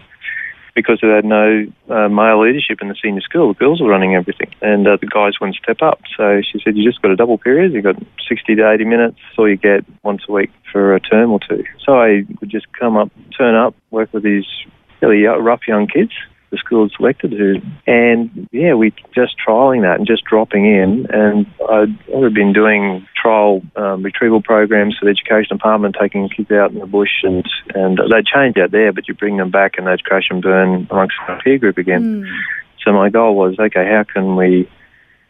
because 0.75 0.99
they 1.01 1.09
had 1.09 1.25
no 1.25 1.67
uh, 1.89 2.09
male 2.09 2.43
leadership 2.43 2.79
in 2.83 2.89
the 2.89 2.97
senior 3.01 3.21
school. 3.21 3.49
The 3.55 3.59
girls 3.59 3.81
were 3.81 3.89
running 3.89 4.15
everything, 4.15 4.53
and 4.61 4.87
uh, 4.87 4.97
the 5.01 5.07
guys 5.07 5.35
wouldn't 5.41 5.57
step 5.57 5.83
up. 5.83 6.01
So 6.17 6.43
she 6.43 6.61
said, 6.63 6.77
"You 6.77 6.85
just 6.85 7.01
got 7.03 7.13
a 7.13 7.17
double 7.17 7.39
period. 7.39 7.73
You 7.73 7.83
got 7.83 7.97
60 8.29 8.55
to 8.57 8.71
80 8.71 8.85
minutes, 8.85 9.19
or 9.39 9.49
you 9.49 9.57
get 9.57 9.85
once 10.03 10.23
a 10.29 10.33
week 10.33 10.51
for 10.73 10.95
a 10.95 11.01
term 11.01 11.31
or 11.31 11.41
two. 11.49 11.65
So 11.85 11.95
I 11.95 12.25
would 12.41 12.51
just 12.51 12.67
come 12.73 12.97
up, 12.97 13.11
turn 13.37 13.55
up, 13.55 13.75
work 13.91 14.13
with 14.13 14.25
these 14.25 14.47
really 15.01 15.27
uh, 15.27 15.37
rough 15.37 15.67
young 15.69 15.87
kids. 15.87 16.13
The 16.55 16.59
school 16.59 16.89
selected 16.97 17.33
who, 17.33 17.57
and 17.85 18.49
yeah, 18.53 18.75
we 18.75 18.93
just 19.13 19.35
trialing 19.45 19.83
that 19.83 19.99
and 19.99 20.07
just 20.07 20.23
dropping 20.23 20.67
in. 20.67 21.07
And 21.11 21.47
I'd 21.69 21.99
already 22.09 22.33
been 22.33 22.53
doing 22.53 23.09
trial 23.21 23.61
um, 23.75 24.05
retrieval 24.05 24.41
programs 24.41 24.97
for 24.97 25.07
the 25.07 25.11
education 25.11 25.57
department, 25.57 25.97
taking 26.01 26.29
kids 26.29 26.53
out 26.53 26.71
in 26.71 26.79
the 26.79 26.87
bush, 26.87 27.25
and 27.25 27.45
and 27.75 27.99
they 27.99 28.23
change 28.23 28.57
out 28.57 28.71
there, 28.71 28.93
but 28.93 29.09
you 29.09 29.15
bring 29.15 29.37
them 29.37 29.51
back 29.51 29.79
and 29.79 29.89
they'd 29.89 30.05
crash 30.05 30.29
and 30.31 30.43
burn 30.43 30.87
amongst 30.91 31.17
our 31.27 31.43
peer 31.43 31.59
group 31.59 31.77
again. 31.77 32.25
So 32.85 32.93
my 32.93 33.11
goal 33.11 33.35
was, 33.35 33.57
okay, 33.59 33.85
how 33.91 34.05
can 34.05 34.37
we 34.37 34.69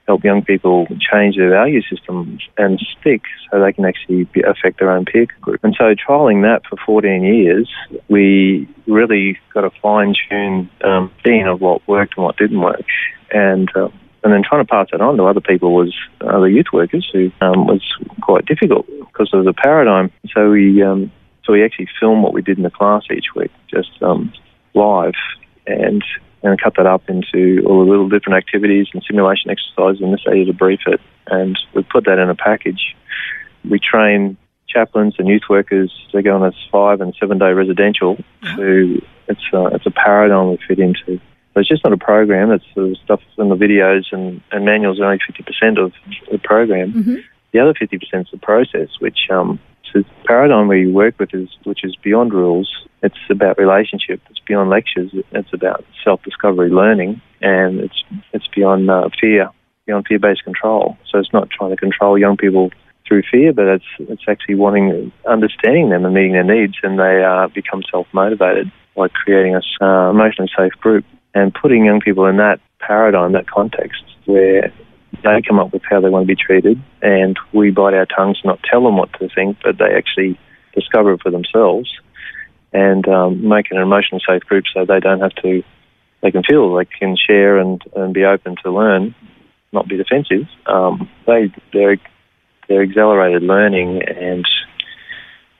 help 0.07 0.23
young 0.23 0.43
people 0.43 0.87
change 1.01 1.37
their 1.37 1.51
value 1.51 1.81
systems 1.83 2.43
and 2.59 2.79
stick 3.01 3.23
so 3.51 3.61
they 3.61 3.73
can 3.73 3.85
actually 3.85 4.29
affect 4.47 4.79
their 4.79 4.91
own 4.91 5.05
peer 5.05 5.27
group. 5.41 5.61
And 5.65 5.75
so 5.79 5.95
trialing 5.95 6.43
that 6.43 6.63
for 6.69 6.77
14 6.85 7.23
years, 7.23 7.71
we 8.09 8.69
really 8.87 9.39
got 9.53 9.65
a 9.65 9.71
fine 9.83 10.15
tune 10.29 10.69
um, 10.83 11.11
of 11.47 11.61
what 11.61 11.87
worked 11.89 12.17
and 12.17 12.25
what 12.25 12.37
didn't 12.37 12.61
work. 12.61 12.85
And 13.31 13.69
uh, 13.75 13.89
and 14.23 14.33
then 14.33 14.43
trying 14.43 14.65
to 14.65 14.69
pass 14.69 14.89
that 14.91 15.03
on 15.03 15.19
to 15.19 15.25
other 15.25 15.43
people 15.43 15.75
was 15.75 15.95
other 16.23 16.49
youth 16.49 16.73
workers 16.73 17.09
who 17.13 17.31
um, 17.43 17.67
was 17.67 17.83
quite 18.23 18.47
difficult 18.47 18.87
because 18.87 19.29
of 19.35 19.45
the 19.45 19.53
paradigm. 19.53 20.11
So 20.35 20.51
we 20.51 20.83
um, 20.83 21.13
so 21.45 21.53
we 21.53 21.63
actually 21.63 21.89
filmed 22.01 22.23
what 22.23 22.33
we 22.33 22.41
did 22.41 22.57
in 22.57 22.65
the 22.65 22.71
class 22.71 23.03
each 23.15 23.35
week, 23.37 23.51
just 23.69 23.91
um, 24.03 24.33
live, 24.73 25.13
and 25.67 26.03
and 26.45 26.61
cut 26.61 26.75
that 26.77 26.87
up 26.87 27.09
into 27.09 27.65
all 27.67 27.85
the 27.85 27.91
little 27.91 28.09
different 28.09 28.37
activities 28.37 28.87
and 28.93 29.03
simulation 29.07 29.51
exercises, 29.51 30.03
and 30.03 30.13
this 30.13 30.21
how 30.27 30.33
you 30.33 30.53
debrief 30.53 30.87
it. 30.87 31.01
And 31.27 31.59
we 31.75 31.83
put 31.83 32.05
that 32.05 32.19
in 32.19 32.29
a 32.29 32.35
package. 32.35 32.95
We 33.69 33.79
train 33.79 34.37
chaplains 34.69 35.15
and 35.19 35.29
youth 35.29 35.45
workers 35.49 35.91
to 36.13 36.23
go 36.23 36.35
on 36.35 36.45
a 36.45 36.53
five 36.71 37.01
and 37.01 37.15
seven 37.19 37.39
day 37.39 37.53
residential. 37.53 38.17
To 38.57 39.03
it's 39.29 39.41
a, 39.53 39.67
it's 39.69 39.87
a 39.87 39.91
paradigm 39.91 40.51
we 40.51 40.59
fit 40.69 40.79
into. 40.79 41.19
So 41.55 41.61
it's 41.61 41.69
just 41.69 41.85
not 41.85 41.93
a 41.93 41.97
program. 41.97 42.51
It's 42.51 42.65
the 42.75 42.97
stuff 43.05 43.21
in 43.39 43.49
the 43.49 43.57
videos 43.57 44.13
and, 44.13 44.43
and 44.53 44.65
manuals 44.65 45.01
are 45.01 45.05
only 45.05 45.21
fifty 45.27 45.43
percent 45.43 45.79
of 45.79 45.93
the 46.31 46.39
program. 46.39 46.93
the 47.53 47.61
other 47.61 47.73
50% 47.73 48.01
is 48.21 48.27
the 48.33 48.39
process, 48.39 48.89
which 48.99 49.31
um, 49.31 49.61
so 49.61 49.74
the 49.95 50.05
paradigm 50.27 50.69
we 50.69 50.91
work 50.91 51.19
with 51.19 51.33
is 51.33 51.49
which 51.65 51.85
is 51.85 51.97
beyond 51.97 52.35
rules. 52.35 52.69
It's 53.03 53.17
about 53.31 53.59
relationship. 53.59 54.21
It's 54.29 54.41
beyond 54.41 54.69
lectures. 54.69 55.11
It's 55.33 55.53
about 55.53 55.85
self-discovery, 56.03 56.71
learning, 56.71 57.23
and 57.41 57.81
it's 57.81 58.03
it's 58.33 58.49
beyond 58.49 58.91
uh, 58.91 59.09
fear, 59.21 59.51
beyond 59.87 60.07
fear-based 60.09 60.45
control. 60.45 60.99
So 61.11 61.19
it's 61.19 61.33
not 61.33 61.49
trying 61.51 61.71
to 61.71 61.77
control 61.77 62.19
young 62.19 62.37
people 62.37 62.71
through 63.07 63.23
fear, 63.31 63.53
but 63.53 63.67
it's 63.67 63.91
it's 64.01 64.25
actually 64.29 64.57
wanting 64.57 65.13
understanding 65.27 65.91
them 65.91 66.05
and 66.05 66.15
meeting 66.15 66.33
their 66.33 66.45
needs, 66.45 66.75
and 66.83 66.99
they 66.99 67.23
uh, 67.23 67.49
become 67.49 67.83
self-motivated 67.91 68.71
by 68.97 69.09
creating 69.09 69.55
a 69.55 69.85
uh, 69.85 70.11
emotionally 70.11 70.51
safe 70.57 70.73
group 70.81 71.05
and 71.35 71.55
putting 71.55 71.85
young 71.85 72.01
people 72.01 72.27
in 72.27 72.37
that 72.37 72.61
paradigm, 72.79 73.33
that 73.33 73.49
context, 73.49 74.03
where 74.25 74.73
they 75.23 75.43
come 75.47 75.59
up 75.59 75.73
with 75.73 75.83
how 75.89 76.01
they 76.01 76.09
want 76.09 76.27
to 76.27 76.35
be 76.35 76.41
treated, 76.41 76.83
and 77.03 77.39
we 77.53 77.71
bite 77.71 77.95
our 77.95 78.07
tongues 78.07 78.41
not 78.45 78.61
tell 78.63 78.85
them 78.85 78.97
what 78.97 79.13
to 79.15 79.29
think, 79.29 79.59
but 79.63 79.79
they 79.79 79.95
actually 79.95 80.39
discover 80.75 81.13
it 81.13 81.23
for 81.23 81.31
themselves 81.31 81.91
and 82.73 83.07
um, 83.09 83.49
make 83.49 83.71
an 83.71 83.79
emotionally 83.79 84.23
safe 84.29 84.43
group 84.43 84.65
so 84.75 84.85
they 84.85 85.01
don't 85.01 85.21
have 85.21 85.35
to, 85.37 85.63
they 86.23 86.33
can 86.33 86.43
feel 86.43 86.75
they 86.75 86.85
can 86.85 87.17
share 87.17 87.57
and, 87.59 87.81
and 87.95 88.13
be 88.13 88.25
open 88.25 88.57
to 88.65 88.71
learn, 88.71 89.15
not 89.73 89.89
be 89.89 89.97
defensive. 89.97 90.49
Um, 90.67 91.09
they, 91.27 91.55
they're, 91.73 91.99
their 92.69 92.83
accelerated 92.83 93.43
learning 93.43 94.03
and 94.09 94.47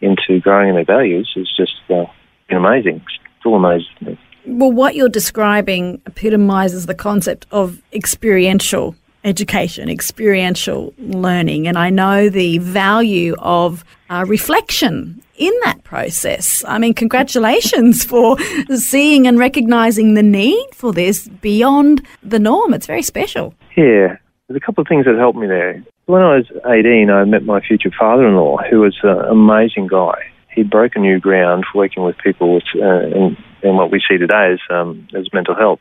into 0.01 0.41
growing 0.41 0.71
in 0.71 0.75
their 0.75 0.85
values 0.85 1.33
is 1.37 1.49
just 1.57 1.75
uh, 1.91 2.05
been 2.49 2.59
amazing. 2.59 3.03
Still 3.41 3.55
amazing. 3.55 4.19
Well, 4.47 4.73
what 4.73 4.95
you're 4.95 5.09
describing 5.09 6.03
epitomizes 6.07 6.87
the 6.87 6.95
concept 6.95 7.47
of 7.51 7.81
experiential 7.93 8.97
education, 9.25 9.89
experiential 9.89 10.95
learning. 10.99 11.67
And 11.67 11.77
I 11.79 11.91
know 11.91 12.29
the 12.29 12.59
value 12.59 13.35
of 13.39 13.85
uh, 14.11 14.25
reflection 14.29 15.23
in 15.37 15.53
that 15.65 15.83
process. 15.83 16.63
I 16.69 16.79
mean, 16.79 16.95
congratulations 16.95 18.05
for 18.11 18.39
seeing 18.77 19.27
and 19.27 19.39
recognizing 19.39 20.15
the 20.15 20.23
need 20.23 20.67
for 20.73 20.93
this 20.93 21.29
beyond 21.29 22.07
the 22.23 22.39
norm. 22.39 22.75
It's 22.75 22.87
very 22.87 23.03
special. 23.03 23.55
Yeah, 23.77 24.17
there's 24.47 24.57
a 24.57 24.61
couple 24.61 24.83
of 24.83 24.89
things 24.89 25.07
that 25.07 25.17
helped 25.17 25.39
me 25.39 25.47
there. 25.47 25.83
When 26.07 26.23
I 26.23 26.37
was 26.37 26.47
18, 26.67 27.11
I 27.11 27.25
met 27.25 27.45
my 27.45 27.61
future 27.61 27.91
father 27.99 28.29
in 28.29 28.37
law, 28.37 28.59
who 28.71 28.81
was 28.81 28.97
an 29.03 29.19
amazing 29.31 29.87
guy. 29.87 30.15
He'd 30.55 30.71
broken 30.71 31.03
new 31.03 31.19
ground 31.19 31.65
working 31.75 32.05
with 32.05 32.17
people 32.19 32.55
with, 32.55 32.65
uh, 32.77 33.07
in, 33.07 33.37
in 33.63 33.77
what 33.77 33.91
we 33.91 34.01
see 34.09 34.19
today 34.19 34.53
as, 34.53 34.61
um, 34.71 35.09
as 35.17 35.33
mental 35.33 35.57
health 35.57 35.81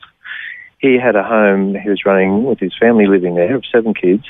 he 0.83 0.99
had 0.99 1.15
a 1.15 1.23
home 1.23 1.75
he 1.75 1.89
was 1.89 2.05
running 2.05 2.43
with 2.43 2.59
his 2.59 2.73
family 2.77 3.07
living 3.07 3.35
there 3.35 3.55
of 3.55 3.63
seven 3.71 3.93
kids. 3.93 4.25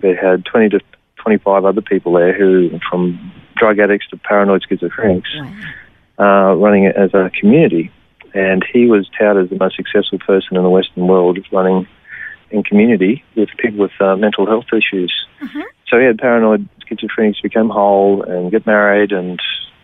They 0.00 0.14
had 0.14 0.44
20 0.44 0.68
to 0.70 0.80
25 1.16 1.64
other 1.64 1.82
people 1.82 2.12
there 2.12 2.32
who, 2.32 2.78
from 2.88 3.32
drug 3.56 3.80
addicts 3.80 4.06
to 4.10 4.16
paranoid 4.16 4.64
schizophrenics, 4.70 5.26
wow. 6.16 6.52
uh, 6.52 6.54
running 6.54 6.84
it 6.84 6.94
as 6.94 7.12
a 7.12 7.32
community. 7.40 7.90
And 8.34 8.64
he 8.72 8.86
was 8.86 9.10
touted 9.18 9.44
as 9.44 9.50
the 9.50 9.56
most 9.56 9.74
successful 9.74 10.20
person 10.20 10.56
in 10.56 10.62
the 10.62 10.70
Western 10.70 11.08
world 11.08 11.38
running 11.50 11.88
in 12.52 12.62
community 12.62 13.24
with 13.34 13.48
people 13.58 13.80
with 13.80 14.00
uh, 14.00 14.14
mental 14.14 14.46
health 14.46 14.66
issues. 14.72 15.12
Uh-huh. 15.42 15.64
So 15.88 15.98
he 15.98 16.04
had 16.04 16.18
paranoid 16.18 16.68
schizophrenics 16.88 17.42
become 17.42 17.68
whole 17.68 18.22
and 18.22 18.52
get 18.52 18.64
married 18.64 19.10
and, 19.10 19.40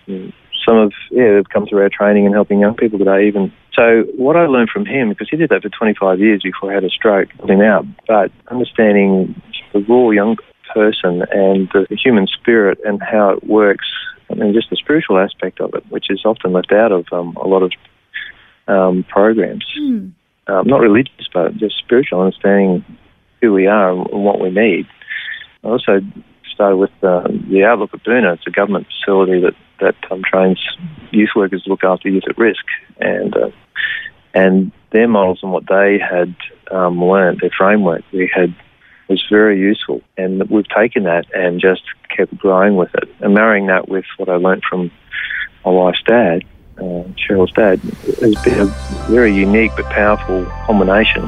and 0.07 0.33
some 0.67 0.77
of 0.77 0.93
yeah 1.11 1.37
have 1.37 1.49
come 1.49 1.67
through 1.67 1.83
our 1.83 1.91
training 1.91 2.27
and 2.27 2.35
helping 2.35 2.61
young 2.61 2.75
people 2.75 2.99
today 2.99 3.27
even. 3.27 3.53
So 3.75 4.05
what 4.17 4.37
I 4.37 4.47
learned 4.47 4.71
from 4.71 4.85
him, 4.85 5.09
because 5.09 5.29
he 5.31 5.37
did 5.37 5.49
that 5.51 5.63
for 5.63 5.71
25 5.71 6.21
years 6.21 6.43
before 6.43 6.71
he 6.71 6.75
had 6.75 6.85
a 6.85 6.91
stroke, 6.91 7.31
him 7.49 7.61
out, 7.63 7.87
but 8.07 8.31
understanding 8.49 9.41
the 9.73 9.81
raw 9.81 10.11
young 10.11 10.37
person 10.75 11.23
and 11.31 11.69
the 11.73 11.87
human 11.97 12.27
spirit 12.27 12.79
and 12.85 13.03
how 13.03 13.31
it 13.31 13.45
works, 13.45 13.87
I 14.31 14.35
mean 14.35 14.53
just 14.53 14.71
the 14.71 14.77
spiritual 14.77 15.19
aspect 15.19 15.61
of 15.61 15.75
it, 15.75 15.85
which 15.89 16.11
is 16.11 16.23
often 16.25 16.53
left 16.53 16.73
out 16.73 16.93
of 16.93 17.07
um, 17.13 17.37
a 17.37 17.47
lot 17.47 17.63
of 17.63 17.73
um, 18.69 19.05
programs. 19.09 19.65
Mm. 19.79 20.13
Um, 20.49 20.67
not 20.67 20.81
religious, 20.81 21.29
but 21.33 21.57
just 21.57 21.79
spiritual, 21.79 22.21
understanding 22.21 22.85
who 23.41 23.53
we 23.53 23.67
are 23.67 23.91
and 23.91 24.25
what 24.25 24.41
we 24.41 24.51
need. 24.51 24.87
I 25.65 25.69
also 25.69 26.01
started 26.53 26.77
with 26.77 26.91
uh, 27.03 27.29
the 27.51 27.65
Outlook 27.65 27.95
at 27.95 28.05
Boonah. 28.05 28.35
It's 28.35 28.47
a 28.47 28.51
government 28.51 28.87
facility 28.87 29.41
that 29.41 29.55
that 29.81 29.97
um, 30.13 30.23
trains 30.25 30.61
youth 31.11 31.31
workers 31.35 31.65
to 31.65 31.71
look 31.71 31.83
after 31.83 32.09
youth 32.09 32.25
at 32.29 32.39
risk, 32.39 32.65
and 33.01 33.37
uh, 33.37 33.51
and 34.35 34.73
their 34.93 35.09
models 35.09 35.41
and 35.43 35.53
what 35.53 35.67
they 35.69 35.99
had 35.99 36.35
um, 36.71 37.03
learned, 37.03 37.41
their 37.41 37.51
framework, 37.57 38.03
we 38.13 38.31
had 38.33 38.55
was 39.09 39.23
very 39.31 39.59
useful, 39.59 40.01
and 40.17 40.49
we've 40.49 40.69
taken 40.69 41.05
that 41.05 41.27
and 41.35 41.61
just 41.61 41.83
kept 42.17 42.37
growing 42.39 42.77
with 42.77 42.95
it, 42.95 43.09
and 43.21 43.35
marrying 43.35 43.67
that 43.67 43.89
with 43.89 44.05
what 44.17 44.29
I 44.29 44.37
learned 44.37 44.63
from 44.69 44.91
my 45.65 45.71
wife's 45.71 46.03
dad, 46.05 46.45
uh, 46.79 47.05
Cheryl's 47.21 47.53
dad, 47.53 47.79
has 47.81 48.43
been 48.43 48.61
a 48.61 48.67
very 49.11 49.35
unique 49.35 49.73
but 49.77 49.85
powerful 49.87 50.45
combination. 50.67 51.23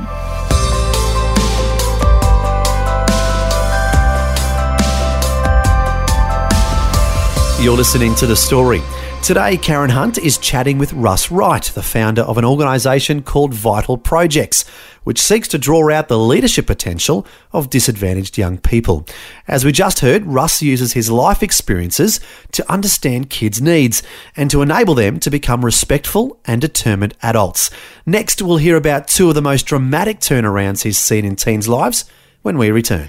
You're 7.65 7.79
listening 7.79 8.15
to 8.17 8.27
The 8.27 8.37
Story. 8.37 8.83
Today, 9.23 9.57
Karen 9.57 9.89
Hunt 9.89 10.19
is 10.19 10.37
chatting 10.37 10.77
with 10.77 10.93
Russ 10.93 11.31
Wright, 11.31 11.63
the 11.63 11.83
founder 11.83 12.21
of 12.21 12.37
an 12.37 12.45
organisation 12.45 13.23
called 13.23 13.55
Vital 13.55 13.97
ProJeX, 13.97 14.69
which 15.05 15.19
seeks 15.19 15.49
to 15.49 15.57
draw 15.57 15.91
out 15.91 16.09
the 16.09 16.19
leadership 16.19 16.67
potential 16.67 17.27
of 17.53 17.71
disadvantaged 17.71 18.37
young 18.37 18.59
people. 18.59 19.07
As 19.49 19.65
we 19.65 19.73
just 19.73 20.01
heard, 20.01 20.27
Russ 20.27 20.61
uses 20.61 20.93
his 20.93 21.11
life 21.11 21.43
experiences 21.43 22.21
to 22.53 22.71
understand 22.71 23.31
kids' 23.31 23.63
needs 23.63 24.03
and 24.37 24.51
to 24.51 24.61
enable 24.61 24.95
them 24.95 25.19
to 25.21 25.31
become 25.31 25.65
respectful 25.65 26.39
and 26.45 26.61
determined 26.61 27.17
adults. 27.23 27.71
Next, 28.05 28.43
we'll 28.43 28.59
hear 28.59 28.77
about 28.77 29.09
two 29.09 29.31
of 29.31 29.35
the 29.35 29.41
most 29.41 29.65
dramatic 29.65 30.21
turnarounds 30.21 30.83
he's 30.83 30.99
seen 30.99 31.25
in 31.25 31.35
teens' 31.35 31.67
lives 31.67 32.05
when 32.43 32.59
we 32.59 32.71
return. 32.71 33.09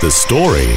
The 0.00 0.12
Story. 0.12 0.76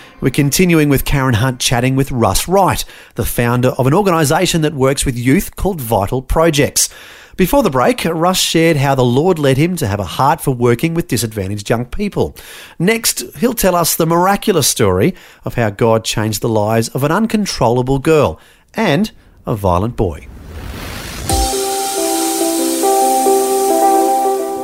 We're 0.21 0.29
continuing 0.29 0.89
with 0.89 1.03
Karen 1.03 1.33
Hunt 1.33 1.59
chatting 1.59 1.95
with 1.95 2.11
Russ 2.11 2.47
Wright, 2.47 2.85
the 3.15 3.25
founder 3.25 3.69
of 3.69 3.87
an 3.87 3.93
organisation 3.95 4.61
that 4.61 4.75
works 4.75 5.03
with 5.03 5.17
youth 5.17 5.55
called 5.55 5.81
Vital 5.81 6.21
ProJeX. 6.21 6.93
Before 7.37 7.63
the 7.63 7.71
break, 7.71 8.05
Russ 8.05 8.39
shared 8.39 8.77
how 8.77 8.93
the 8.93 9.03
Lord 9.03 9.39
led 9.39 9.57
him 9.57 9.75
to 9.77 9.87
have 9.87 9.99
a 9.99 10.03
heart 10.03 10.39
for 10.39 10.51
working 10.51 10.93
with 10.93 11.07
disadvantaged 11.07 11.71
young 11.71 11.85
people. 11.85 12.35
Next, 12.77 13.23
he'll 13.37 13.55
tell 13.55 13.75
us 13.75 13.95
the 13.95 14.05
miraculous 14.05 14.67
story 14.67 15.15
of 15.43 15.55
how 15.55 15.71
God 15.71 16.05
changed 16.05 16.43
the 16.43 16.49
lives 16.49 16.89
of 16.89 17.03
an 17.03 17.11
uncontrollable 17.11 17.97
girl 17.97 18.39
and 18.75 19.11
a 19.47 19.55
violent 19.55 19.95
boy. 19.95 20.27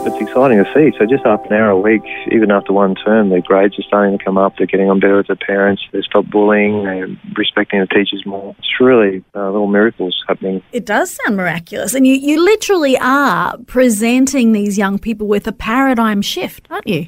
It's 0.07 0.21
exciting 0.21 0.63
to 0.63 0.65
see. 0.73 0.97
So 0.97 1.05
just 1.05 1.25
after 1.25 1.53
an 1.53 1.61
hour 1.61 1.69
a 1.69 1.79
week, 1.79 2.03
even 2.31 2.51
after 2.51 2.73
one 2.73 2.95
term, 2.95 3.29
their 3.29 3.41
grades 3.41 3.77
are 3.77 3.83
starting 3.83 4.17
to 4.17 4.23
come 4.23 4.37
up. 4.37 4.53
They're 4.57 4.67
getting 4.67 4.89
on 4.89 4.99
better 4.99 5.17
with 5.17 5.27
their 5.27 5.35
parents. 5.35 5.83
They 5.91 6.01
stop 6.01 6.25
bullying. 6.29 6.83
They're 6.83 7.07
respecting 7.35 7.79
the 7.79 7.87
teachers 7.87 8.25
more. 8.25 8.55
It's 8.59 8.79
really 8.79 9.23
uh, 9.35 9.51
little 9.51 9.67
miracles 9.67 10.23
happening. 10.27 10.63
It 10.71 10.85
does 10.85 11.11
sound 11.11 11.37
miraculous, 11.37 11.93
and 11.93 12.07
you 12.07 12.13
you 12.13 12.41
literally 12.43 12.97
are 12.97 13.57
presenting 13.67 14.53
these 14.53 14.77
young 14.77 14.97
people 14.99 15.27
with 15.27 15.47
a 15.47 15.51
paradigm 15.51 16.21
shift, 16.21 16.67
aren't 16.69 16.87
you? 16.87 17.07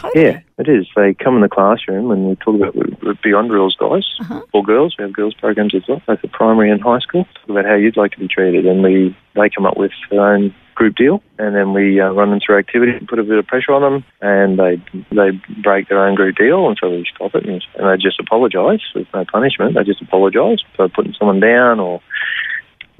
Totally. 0.00 0.24
Yeah, 0.24 0.40
it 0.58 0.68
is. 0.68 0.86
They 0.96 1.12
come 1.12 1.36
in 1.36 1.42
the 1.42 1.48
classroom 1.48 2.10
and 2.10 2.26
we 2.26 2.34
talk 2.36 2.54
about 2.54 2.74
we're 2.74 3.14
beyond 3.22 3.52
rules, 3.52 3.76
guys, 3.78 4.06
uh-huh. 4.20 4.40
or 4.54 4.62
girls. 4.62 4.94
We 4.98 5.02
have 5.02 5.12
girls 5.12 5.34
programs 5.34 5.74
as 5.74 5.82
well, 5.86 6.00
both 6.06 6.20
at 6.24 6.32
primary 6.32 6.70
and 6.70 6.80
high 6.80 7.00
school. 7.00 7.24
Talk 7.24 7.50
about 7.50 7.66
how 7.66 7.74
you'd 7.74 7.98
like 7.98 8.12
to 8.12 8.18
be 8.18 8.28
treated, 8.28 8.64
and 8.66 8.82
we 8.82 9.14
they 9.34 9.50
come 9.50 9.66
up 9.66 9.76
with 9.76 9.92
their 10.10 10.22
own 10.22 10.54
group 10.80 10.96
deal, 10.96 11.22
and 11.38 11.54
then 11.54 11.74
we 11.74 12.00
uh, 12.00 12.08
run 12.08 12.30
them 12.30 12.40
through 12.40 12.58
activity 12.58 12.92
and 12.92 13.06
put 13.06 13.18
a 13.18 13.22
bit 13.22 13.36
of 13.36 13.46
pressure 13.46 13.72
on 13.72 13.82
them, 13.82 14.04
and 14.22 14.58
they 14.58 14.82
they 15.12 15.30
break 15.62 15.90
their 15.90 16.06
own 16.06 16.14
group 16.14 16.36
deal, 16.36 16.68
and 16.68 16.78
so 16.80 16.88
we 16.88 17.04
stop 17.14 17.34
it, 17.34 17.44
and, 17.44 17.62
and 17.76 17.86
they 17.86 18.02
just 18.02 18.18
apologise. 18.18 18.80
There's 18.94 19.06
no 19.12 19.26
punishment. 19.30 19.74
They 19.74 19.84
just 19.84 20.00
apologise 20.00 20.60
for 20.74 20.88
putting 20.88 21.12
someone 21.18 21.40
down 21.40 21.80
or 21.80 22.00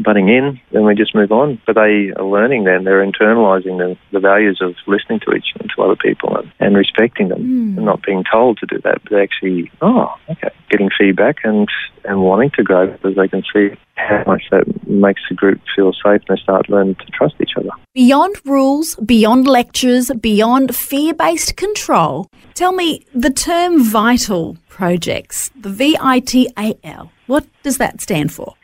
butting 0.02 0.28
in, 0.28 0.60
then 0.72 0.84
we 0.84 0.94
just 0.94 1.14
move 1.14 1.32
on. 1.32 1.60
But 1.66 1.74
they 1.74 2.12
are 2.16 2.24
learning 2.24 2.64
then, 2.64 2.84
they're 2.84 3.04
internalising 3.04 3.78
the, 3.78 3.96
the 4.12 4.20
values 4.20 4.58
of 4.60 4.74
listening 4.86 5.20
to 5.20 5.32
each 5.34 5.46
and 5.58 5.70
to 5.76 5.82
other 5.82 5.96
people 5.96 6.36
and, 6.36 6.52
and 6.60 6.76
respecting 6.76 7.28
them 7.28 7.40
Mm. 7.40 7.76
and 7.76 7.86
not 7.86 8.02
being 8.02 8.22
told 8.30 8.58
to 8.58 8.66
do 8.66 8.78
that, 8.82 8.98
but 9.04 9.18
actually, 9.18 9.70
oh, 9.80 10.14
okay, 10.28 10.50
getting 10.68 10.90
feedback 10.96 11.38
and, 11.42 11.68
and 12.04 12.20
wanting 12.22 12.50
to 12.50 12.62
grow 12.62 12.86
because 12.86 13.16
they 13.16 13.28
can 13.28 13.42
see 13.52 13.70
how 13.96 14.22
much 14.26 14.42
that 14.50 14.64
makes 14.86 15.22
the 15.28 15.34
group 15.34 15.60
feel 15.74 15.92
safe 15.92 16.22
and 16.28 16.36
they 16.36 16.42
start 16.42 16.68
learning 16.68 16.96
to 16.96 17.06
trust 17.06 17.34
each 17.40 17.52
other. 17.56 17.70
Beyond 17.94 18.36
rules, 18.44 18.94
beyond 18.96 19.46
lectures, 19.46 20.10
beyond 20.20 20.76
fear 20.76 21.14
based 21.14 21.56
control, 21.56 22.28
tell 22.54 22.72
me 22.72 23.04
the 23.14 23.30
term 23.30 23.82
vital 23.82 24.56
ProJeX, 24.68 25.50
the 25.60 25.70
V 25.70 25.96
I 26.00 26.20
T 26.20 26.48
A 26.58 26.74
L, 26.84 27.10
what 27.26 27.46
does 27.62 27.78
that 27.78 28.00
stand 28.00 28.32
for? 28.32 28.54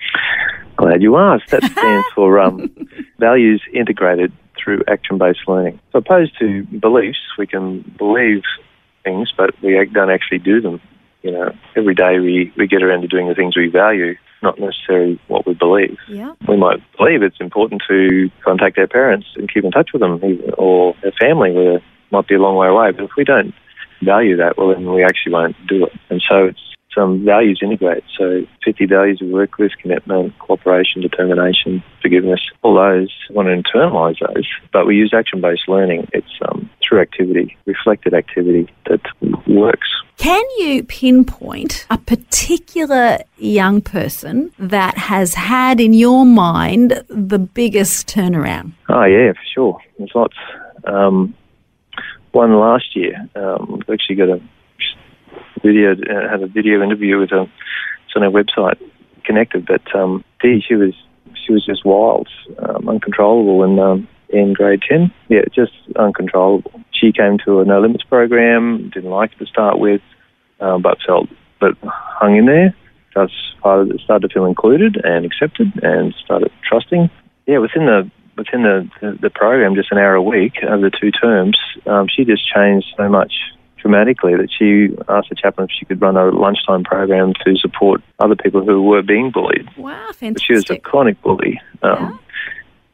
Glad 0.77 1.03
you 1.03 1.17
asked. 1.17 1.51
That 1.51 1.65
stands 1.73 2.07
for 2.15 2.39
um, 2.41 2.71
values 3.19 3.63
integrated 3.73 4.33
through 4.63 4.83
action-based 4.89 5.47
learning. 5.47 5.81
So 5.93 5.99
opposed 5.99 6.39
to 6.39 6.65
beliefs, 6.65 7.19
we 7.39 7.47
can 7.47 7.83
believe 7.99 8.43
things, 9.05 9.33
but 9.37 9.51
we 9.63 9.73
don't 9.93 10.11
actually 10.11 10.39
do 10.39 10.61
them. 10.61 10.81
You 11.23 11.33
know, 11.33 11.55
every 11.75 11.95
day 11.95 12.19
we, 12.19 12.53
we 12.57 12.67
get 12.67 12.83
around 12.83 13.03
to 13.03 13.09
doing 13.09 13.29
the 13.29 13.35
things 13.35 13.57
we 13.57 13.69
value, 13.69 14.15
not 14.43 14.59
necessarily 14.59 15.21
what 15.29 15.47
we 15.47 15.55
believe. 15.55 15.99
Yeah. 16.09 16.35
We 16.47 16.57
might 16.57 16.81
believe 16.97 17.23
it's 17.23 17.41
important 17.41 17.83
to 17.89 18.31
contact 18.45 18.79
our 18.79 18.87
parents 18.87 19.27
and 19.37 19.53
keep 19.53 19.65
in 19.65 19.71
touch 19.71 19.91
with 19.93 20.01
them, 20.01 20.21
or 20.59 20.95
our 21.05 21.13
family, 21.21 21.53
where 21.53 21.77
it 21.77 21.83
might 22.11 22.29
be 22.29 22.35
a 22.35 22.41
long 22.41 22.57
way 22.57 22.69
away. 22.69 22.93
But 22.93 23.05
if 23.05 23.11
we 23.17 23.25
don't 23.25 23.55
value 24.03 24.37
that, 24.37 24.57
well, 24.57 24.69
then 24.69 24.91
we 24.93 25.03
actually 25.03 25.33
won't 25.33 25.57
do 25.67 25.87
it. 25.87 25.93
And 26.11 26.23
so 26.29 26.45
it's 26.45 26.61
some 26.97 27.25
values 27.25 27.61
integrate. 27.63 28.03
So 28.19 28.47
50 28.65 28.87
values 28.87 29.21
of 29.23 29.29
work 29.29 29.59
with 29.59 29.73
commitment, 29.81 30.37
cooperation, 30.39 31.03
determination, 31.03 31.85
forgiveness, 32.01 32.41
all 32.63 32.75
those. 32.75 33.13
Want 33.31 33.49
to 33.49 33.55
internalise 33.55 34.17
those, 34.19 34.49
but 34.73 34.87
we 34.87 34.97
use 34.97 35.13
action-based 35.15 35.69
learning. 35.69 36.09
It's 36.13 36.27
um, 36.49 36.71
through 36.83 37.01
activity, 37.01 37.57
reflected 37.67 38.15
activity 38.15 38.73
that 38.87 39.01
works. 39.47 39.89
Can 40.17 40.43
you 40.59 40.83
pinpoint 40.83 41.87
a 41.91 41.99
particular 41.99 43.19
young 43.37 43.83
person 43.83 44.51
that 44.59 44.97
has 44.97 45.35
had 45.35 45.79
in 45.79 45.93
your 45.93 46.25
mind 46.25 47.05
the 47.09 47.39
biggest 47.39 48.09
turnaround? 48.09 48.73
Oh 48.89 49.05
yeah, 49.05 49.33
for 49.33 49.45
sure. 49.55 49.79
There's 49.99 50.13
lots. 50.15 50.37
Um, 50.85 51.35
one 52.33 52.55
last 52.55 52.95
year, 52.95 53.29
um, 53.35 53.83
actually 53.91 54.17
got 54.17 54.29
a 54.29 54.41
video, 55.63 55.93
uh, 55.93 56.29
had 56.31 56.43
a 56.43 56.47
video 56.47 56.83
interview 56.83 57.19
with 57.19 57.33
a. 57.33 57.43
It's 58.07 58.15
on 58.15 58.23
our 58.23 58.31
website, 58.31 58.79
connected. 59.25 59.67
But 59.67 59.83
um, 59.95 60.25
Dee, 60.41 60.63
she 60.67 60.75
was 60.75 60.95
she 61.45 61.53
was 61.53 61.65
just 61.65 61.85
wild, 61.85 62.29
um, 62.59 62.89
uncontrollable, 62.89 63.65
in 63.65 63.79
um, 63.79 64.09
in 64.29 64.53
grade 64.53 64.83
ten. 64.89 65.13
Yeah, 65.29 65.43
just 65.55 65.73
uncontrollable. 65.97 66.81
She 66.93 67.13
came 67.13 67.39
to 67.45 67.61
a 67.61 67.65
No 67.65 67.81
Limits 67.81 68.05
program, 68.05 68.91
didn't 68.91 69.11
like 69.11 69.33
it 69.33 69.39
to 69.39 69.47
start 69.47 69.79
with, 69.79 70.01
um, 70.61 70.83
but 70.83 70.99
felt 71.07 71.29
but 71.61 71.77
hung 71.83 72.37
in 72.37 72.47
there. 72.47 72.75
Just 73.15 73.35
started 73.59 74.01
started 74.05 74.29
to 74.29 74.35
feel 74.35 74.47
included 74.47 75.01
and 75.05 75.25
accepted, 75.25 75.73
and 75.83 76.15
started 76.25 76.51
trusting. 76.69 77.11
Yeah, 77.47 77.59
within 77.59 77.87
the 77.87 78.11
within 78.37 78.63
the, 78.63 78.89
the, 79.01 79.19
the 79.23 79.31
program, 79.31 79.75
just 79.75 79.91
an 79.91 79.99
hour 79.99 80.15
a 80.15 80.23
week 80.23 80.55
over 80.63 80.91
the 80.91 80.97
two 80.97 81.11
terms, 81.11 81.59
um, 81.87 82.07
she 82.15 82.25
just 82.25 82.47
changed 82.53 82.87
so 82.97 83.09
much 83.09 83.33
dramatically 83.77 84.35
that 84.37 84.49
she 84.51 84.97
asked 85.09 85.29
the 85.29 85.35
chaplain 85.35 85.69
if 85.71 85.77
she 85.79 85.85
could 85.85 86.01
run 86.01 86.17
a 86.17 86.27
lunchtime 86.27 86.85
program 86.85 87.33
to 87.45 87.57
support 87.57 88.03
other 88.19 88.37
people 88.37 88.65
who 88.65 88.83
were 88.83 89.03
being 89.03 89.31
bullied. 89.31 89.69
Wow, 89.77 90.11
But 90.21 90.43
she 90.43 90.55
was 90.55 90.69
a 90.71 90.79
chronic 90.79 91.21
bully. 91.23 91.61
Um, 91.83 92.19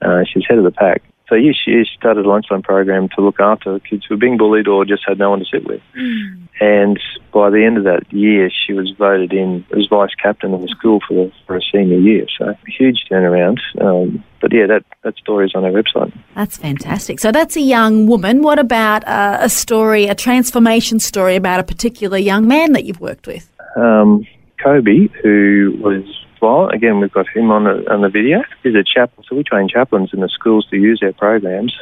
uh, 0.01 0.25
she's 0.25 0.45
head 0.49 0.59
of 0.59 0.65
the 0.65 0.73
pack. 0.73 1.03
So 1.29 1.35
yeah, 1.35 1.53
she, 1.53 1.85
she 1.85 1.97
started 1.97 2.27
a 2.27 2.29
lunchtime 2.29 2.63
program 2.63 3.09
to 3.11 3.21
look 3.21 3.41
after 3.41 3.79
kids 3.81 4.05
who 4.07 4.15
were 4.15 4.19
being 4.19 4.37
bullied 4.37 4.69
or 4.69 4.85
just 4.85 5.03
had 5.07 5.19
no 5.19 5.31
one 5.31 5.39
to 5.39 5.45
sit 5.45 5.67
with. 5.67 5.81
Mm. 5.97 6.49
And 6.61 7.01
by 7.33 7.51
the 7.51 7.65
end 7.65 7.79
of 7.79 7.85
that 7.85 8.13
year, 8.13 8.51
she 8.51 8.73
was 8.73 8.93
voted 8.99 9.33
in 9.33 9.65
as 9.77 9.87
vice 9.89 10.15
captain 10.21 10.53
of 10.55 10.61
the 10.63 10.69
school 10.69 11.01
for 11.07 11.15
the, 11.15 11.33
for 11.47 11.57
a 11.57 11.63
senior 11.73 11.99
year. 11.99 12.27
So 12.39 12.55
huge 12.67 13.05
turnaround. 13.11 13.59
Um, 13.81 14.23
but 14.41 14.53
yeah, 14.53 14.67
that, 14.67 14.85
that 15.03 15.17
story 15.17 15.47
is 15.47 15.53
on 15.55 15.65
our 15.65 15.71
website. 15.71 16.13
That's 16.35 16.57
fantastic. 16.57 17.21
So 17.21 17.33
that's 17.33 17.57
a 17.57 17.61
young 17.61 18.07
woman. 18.07 18.43
What 18.43 18.59
about 18.59 19.07
uh, 19.07 19.39
a 19.41 19.49
story, 19.49 20.07
a 20.07 20.15
transformation 20.15 20.99
story 20.99 21.37
about 21.37 21.61
a 21.61 21.65
particular 21.65 22.19
young 22.19 22.47
man 22.47 22.73
that 22.73 22.85
you've 22.85 23.01
worked 23.01 23.27
with? 23.27 23.49
um, 23.77 24.27
Kobe, 24.63 25.09
who 25.23 25.77
was 25.81 26.05
well, 26.43 26.69
again, 26.69 26.99
we've 26.99 27.13
got 27.13 27.29
him 27.29 27.53
on 27.53 27.65
the, 27.65 27.91
on 27.91 28.03
the 28.03 28.09
video. 28.09 28.43
He's 28.65 28.75
a 28.75 28.83
chaplain, 28.83 29.25
so 29.29 29.37
we 29.37 29.45
train 29.45 29.69
chaplains 29.69 30.11
in 30.13 30.21
the 30.21 30.29
schools 30.29 30.67
to 30.71 30.77
use 30.77 31.01
our 31.01 31.13
programs, 31.13 31.73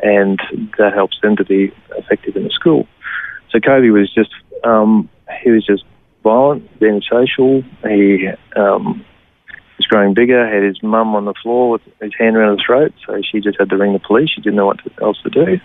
and 0.00 0.40
that 0.78 0.94
helps 0.94 1.20
them 1.20 1.34
to 1.36 1.44
be 1.44 1.72
effective 1.98 2.36
in 2.36 2.44
the 2.44 2.50
school. 2.50 2.86
So 3.50 3.58
Kobe 3.58 3.90
was 3.90 4.12
just 4.14 4.30
um, 4.62 5.08
he 5.42 5.50
was 5.50 5.66
just 5.66 5.82
violent, 6.22 6.68
then 6.78 7.02
social. 7.02 7.62
He 7.82 8.28
um, 8.54 9.04
was 9.76 9.86
growing 9.88 10.14
bigger. 10.14 10.46
Had 10.46 10.62
his 10.62 10.80
mum 10.84 11.16
on 11.16 11.24
the 11.24 11.34
floor 11.42 11.70
with 11.70 11.82
his 12.00 12.12
hand 12.16 12.36
around 12.36 12.58
his 12.58 12.64
throat, 12.64 12.94
so 13.04 13.20
she 13.22 13.40
just 13.40 13.58
had 13.58 13.70
to 13.70 13.76
ring 13.76 13.92
the 13.92 13.98
police. 13.98 14.30
She 14.30 14.40
didn't 14.40 14.56
know 14.56 14.66
what 14.66 14.80
else 15.02 15.20
to 15.22 15.30
do, 15.30 15.58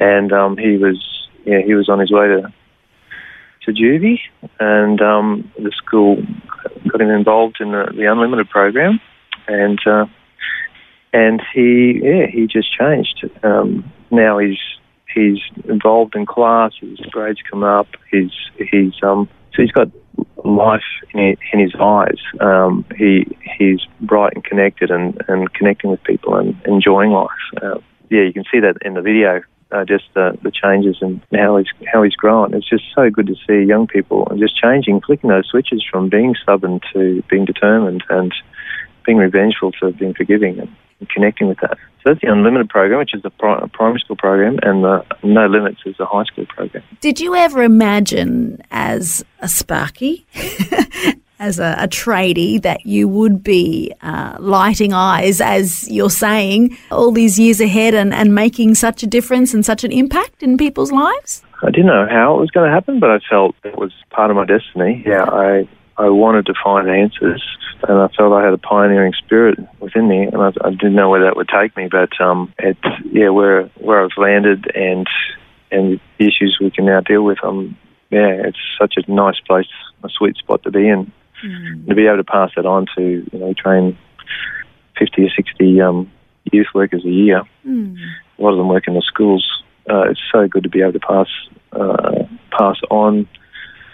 and 0.00 0.32
um, 0.32 0.56
he 0.56 0.78
was 0.78 1.28
yeah 1.44 1.60
he 1.60 1.74
was 1.74 1.90
on 1.90 1.98
his 1.98 2.10
way 2.10 2.28
to 2.28 2.52
to 3.64 3.72
juvie, 3.72 4.18
and 4.58 5.00
um, 5.00 5.50
the 5.56 5.72
school 5.76 6.22
got 6.88 7.00
him 7.00 7.10
involved 7.10 7.58
in 7.60 7.72
the, 7.72 7.92
the 7.94 8.10
unlimited 8.10 8.48
program, 8.50 9.00
and 9.46 9.78
uh, 9.86 10.06
and 11.12 11.40
he 11.54 12.00
yeah 12.02 12.26
he 12.26 12.46
just 12.46 12.68
changed. 12.76 13.24
Um, 13.42 13.90
now 14.10 14.38
he's 14.38 14.58
he's 15.14 15.38
involved 15.64 16.14
in 16.14 16.26
class. 16.26 16.72
His 16.80 16.98
grades 17.10 17.40
come 17.50 17.62
up. 17.62 17.88
He's 18.10 18.32
he's 18.56 18.94
um 19.02 19.28
so 19.54 19.62
he's 19.62 19.72
got 19.72 19.88
life 20.44 20.82
in, 21.14 21.36
his 21.52 21.74
eyes. 21.80 22.18
Um, 22.40 22.84
he 22.96 23.26
he's 23.58 23.80
bright 24.00 24.32
and 24.34 24.44
connected 24.44 24.90
and, 24.90 25.20
and 25.28 25.52
connecting 25.54 25.90
with 25.90 26.02
people 26.04 26.36
and 26.36 26.56
enjoying 26.66 27.10
life. 27.10 27.28
Uh, 27.62 27.78
yeah, 28.10 28.22
you 28.22 28.32
can 28.32 28.44
see 28.52 28.60
that 28.60 28.76
in 28.82 28.94
the 28.94 29.02
video 29.02 29.42
uh, 29.72 29.84
just 29.84 30.04
the, 30.14 30.38
the 30.42 30.50
changes 30.50 30.98
and 31.00 31.20
how 31.34 31.56
he's 31.56 31.66
how 31.92 32.02
he's 32.02 32.14
grown. 32.14 32.54
It's 32.54 32.68
just 32.68 32.84
so 32.94 33.10
good 33.10 33.26
to 33.26 33.34
see 33.46 33.66
young 33.66 33.86
people 33.86 34.28
and 34.28 34.38
just 34.38 34.56
changing, 34.56 35.00
flicking 35.00 35.30
those 35.30 35.48
switches 35.48 35.84
from 35.90 36.08
being 36.08 36.34
stubborn 36.42 36.80
to 36.92 37.22
being 37.28 37.44
determined 37.44 38.04
and 38.08 38.32
being 39.04 39.18
revengeful 39.18 39.72
to 39.72 39.92
being 39.92 40.14
forgiving 40.14 40.58
and, 40.60 40.74
and 41.00 41.08
connecting 41.08 41.48
with 41.48 41.58
that. 41.60 41.78
So 42.02 42.10
that's 42.10 42.20
the 42.20 42.32
Unlimited 42.32 42.68
program, 42.68 42.98
which 42.98 43.14
is 43.14 43.22
the 43.22 43.30
pri- 43.30 43.64
primary 43.72 44.00
school 44.00 44.16
program, 44.16 44.58
and 44.62 44.82
the 44.82 45.04
No 45.22 45.46
Limits 45.46 45.80
is 45.86 45.96
the 45.98 46.06
high 46.06 46.24
school 46.24 46.46
program. 46.46 46.82
Did 47.00 47.20
you 47.20 47.34
ever 47.34 47.62
imagine 47.62 48.60
as 48.70 49.24
a 49.40 49.48
Sparky, 49.48 50.26
as 51.42 51.58
a, 51.58 51.74
a 51.78 51.88
tradie, 51.88 52.62
that 52.62 52.86
you 52.86 53.08
would 53.08 53.42
be 53.42 53.92
uh, 54.00 54.36
lighting 54.38 54.92
eyes, 54.92 55.40
as 55.40 55.90
you're 55.90 56.08
saying, 56.08 56.78
all 56.90 57.10
these 57.10 57.38
years 57.38 57.60
ahead 57.60 57.94
and, 57.94 58.14
and 58.14 58.34
making 58.34 58.76
such 58.76 59.02
a 59.02 59.06
difference 59.06 59.52
and 59.52 59.66
such 59.66 59.82
an 59.82 59.90
impact 59.90 60.42
in 60.42 60.56
people's 60.56 60.92
lives? 60.92 61.42
I 61.62 61.70
didn't 61.70 61.86
know 61.86 62.06
how 62.08 62.36
it 62.36 62.40
was 62.40 62.50
going 62.50 62.68
to 62.68 62.74
happen, 62.74 63.00
but 63.00 63.10
I 63.10 63.18
felt 63.28 63.56
it 63.64 63.76
was 63.76 63.92
part 64.10 64.30
of 64.30 64.36
my 64.36 64.46
destiny. 64.46 65.02
Yeah, 65.04 65.24
I 65.24 65.68
I 65.98 66.08
wanted 66.08 66.46
to 66.46 66.54
find 66.64 66.88
answers, 66.88 67.42
and 67.86 67.98
I 67.98 68.08
felt 68.16 68.32
I 68.32 68.44
had 68.44 68.54
a 68.54 68.58
pioneering 68.58 69.12
spirit 69.12 69.58
within 69.78 70.08
me, 70.08 70.22
and 70.22 70.36
I, 70.36 70.52
I 70.64 70.70
didn't 70.70 70.94
know 70.94 71.10
where 71.10 71.22
that 71.24 71.36
would 71.36 71.48
take 71.48 71.76
me. 71.76 71.88
But 71.88 72.20
um, 72.20 72.52
it's 72.58 72.80
yeah, 73.12 73.28
where 73.28 73.64
where 73.76 74.02
I've 74.04 74.16
landed 74.16 74.70
and 74.74 75.06
and 75.70 76.00
the 76.18 76.26
issues 76.26 76.58
we 76.60 76.70
can 76.70 76.86
now 76.86 77.00
deal 77.00 77.22
with. 77.22 77.38
Um, 77.44 77.76
yeah, 78.10 78.28
it's 78.44 78.58
such 78.78 78.94
a 78.96 79.10
nice 79.10 79.40
place, 79.40 79.68
a 80.02 80.08
sweet 80.08 80.36
spot 80.36 80.62
to 80.64 80.70
be 80.70 80.88
in. 80.88 81.12
To 81.42 81.94
be 81.94 82.06
able 82.06 82.18
to 82.18 82.24
pass 82.24 82.50
that 82.56 82.66
on 82.66 82.86
to 82.96 83.02
you 83.32 83.38
know 83.38 83.46
we 83.48 83.54
train 83.54 83.98
fifty 84.98 85.24
or 85.24 85.30
sixty 85.30 85.80
um, 85.80 86.10
youth 86.52 86.68
workers 86.74 87.04
a 87.04 87.10
year 87.10 87.42
Hmm. 87.64 87.94
a 88.38 88.42
lot 88.42 88.52
of 88.52 88.58
them 88.58 88.68
work 88.68 88.88
in 88.88 88.94
the 88.94 89.02
schools. 89.02 89.46
Uh, 89.88 90.02
it's 90.10 90.20
so 90.32 90.46
good 90.48 90.62
to 90.64 90.68
be 90.68 90.80
able 90.80 90.92
to 90.92 91.00
pass 91.00 91.28
uh, 91.72 92.24
pass 92.56 92.76
on 92.90 93.28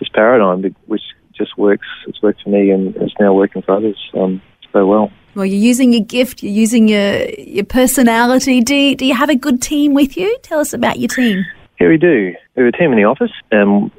this 0.00 0.08
paradigm, 0.10 0.62
which 0.86 1.02
just 1.36 1.56
works. 1.56 1.86
It's 2.06 2.20
worked 2.22 2.42
for 2.42 2.50
me, 2.50 2.70
and 2.70 2.94
it's 2.96 3.14
now 3.20 3.32
working 3.32 3.62
for 3.62 3.72
others 3.76 3.98
um, 4.14 4.42
so 4.72 4.86
well. 4.86 5.10
Well, 5.34 5.46
you're 5.46 5.56
using 5.60 5.92
your 5.92 6.04
gift, 6.04 6.42
you're 6.42 6.52
using 6.52 6.88
your 6.88 7.24
your 7.38 7.64
personality. 7.64 8.60
Do 8.60 8.74
you, 8.74 8.96
do 8.96 9.06
you 9.06 9.14
have 9.14 9.30
a 9.30 9.36
good 9.36 9.62
team 9.62 9.94
with 9.94 10.16
you? 10.16 10.36
Tell 10.42 10.58
us 10.60 10.72
about 10.72 10.98
your 10.98 11.08
team. 11.08 11.44
Yeah, 11.80 11.88
we 11.88 11.96
do. 11.96 12.34
We 12.56 12.64
have 12.64 12.74
a 12.74 12.76
team 12.76 12.90
in 12.92 12.96
the 12.98 13.04
office, 13.04 13.30
um, 13.52 13.92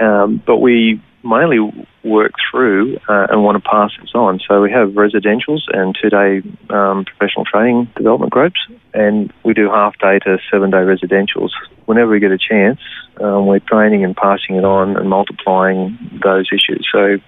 um, 0.00 0.42
but 0.46 0.56
we 0.58 1.00
mainly 1.26 1.58
work 2.04 2.32
through 2.50 2.96
uh, 3.08 3.26
and 3.30 3.42
want 3.42 3.62
to 3.62 3.68
pass 3.68 3.90
this 4.00 4.10
on. 4.14 4.40
So 4.46 4.62
we 4.62 4.70
have 4.70 4.90
residentials 4.90 5.62
and 5.68 5.96
two-day 6.00 6.42
um, 6.70 7.04
professional 7.04 7.44
training 7.44 7.90
development 7.96 8.32
groups, 8.32 8.60
and 8.94 9.32
we 9.44 9.52
do 9.52 9.68
half-day 9.68 10.20
to 10.20 10.38
seven-day 10.50 10.78
residentials. 10.78 11.50
Whenever 11.86 12.12
we 12.12 12.20
get 12.20 12.30
a 12.30 12.38
chance, 12.38 12.80
um, 13.20 13.46
we're 13.46 13.60
training 13.60 14.04
and 14.04 14.16
passing 14.16 14.56
it 14.56 14.64
on 14.64 14.96
and 14.96 15.08
multiplying 15.08 15.98
those 16.22 16.46
issues. 16.52 16.86
So 16.90 17.18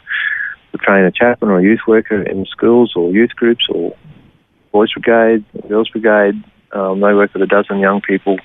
we 0.72 0.78
train 0.80 1.04
a 1.04 1.12
chaplain 1.12 1.50
or 1.50 1.58
a 1.58 1.62
youth 1.62 1.80
worker 1.87 2.22
in 2.22 2.46
schools 2.46 2.92
or 2.94 3.11
youth 3.11 3.34
groups 3.37 3.66
or 3.68 3.96
boys 4.72 4.92
brigade, 4.92 5.44
girls 5.68 5.88
brigade. 5.88 6.42
Um, 6.72 7.00
they 7.00 7.14
work 7.14 7.32
with 7.32 7.42
a 7.42 7.46
dozen 7.46 7.78
young 7.78 8.00
people, 8.00 8.38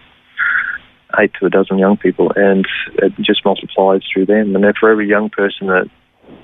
eight 1.20 1.32
to 1.40 1.46
a 1.46 1.50
dozen 1.50 1.78
young 1.78 1.98
people, 1.98 2.32
and 2.36 2.66
it 2.96 3.14
just 3.22 3.46
multiplies 3.46 4.02
through 4.12 4.26
them. 4.26 4.56
And 4.56 4.78
for 4.78 4.90
every 4.90 5.08
young 5.08 5.30
person 5.30 5.68
that 5.68 5.90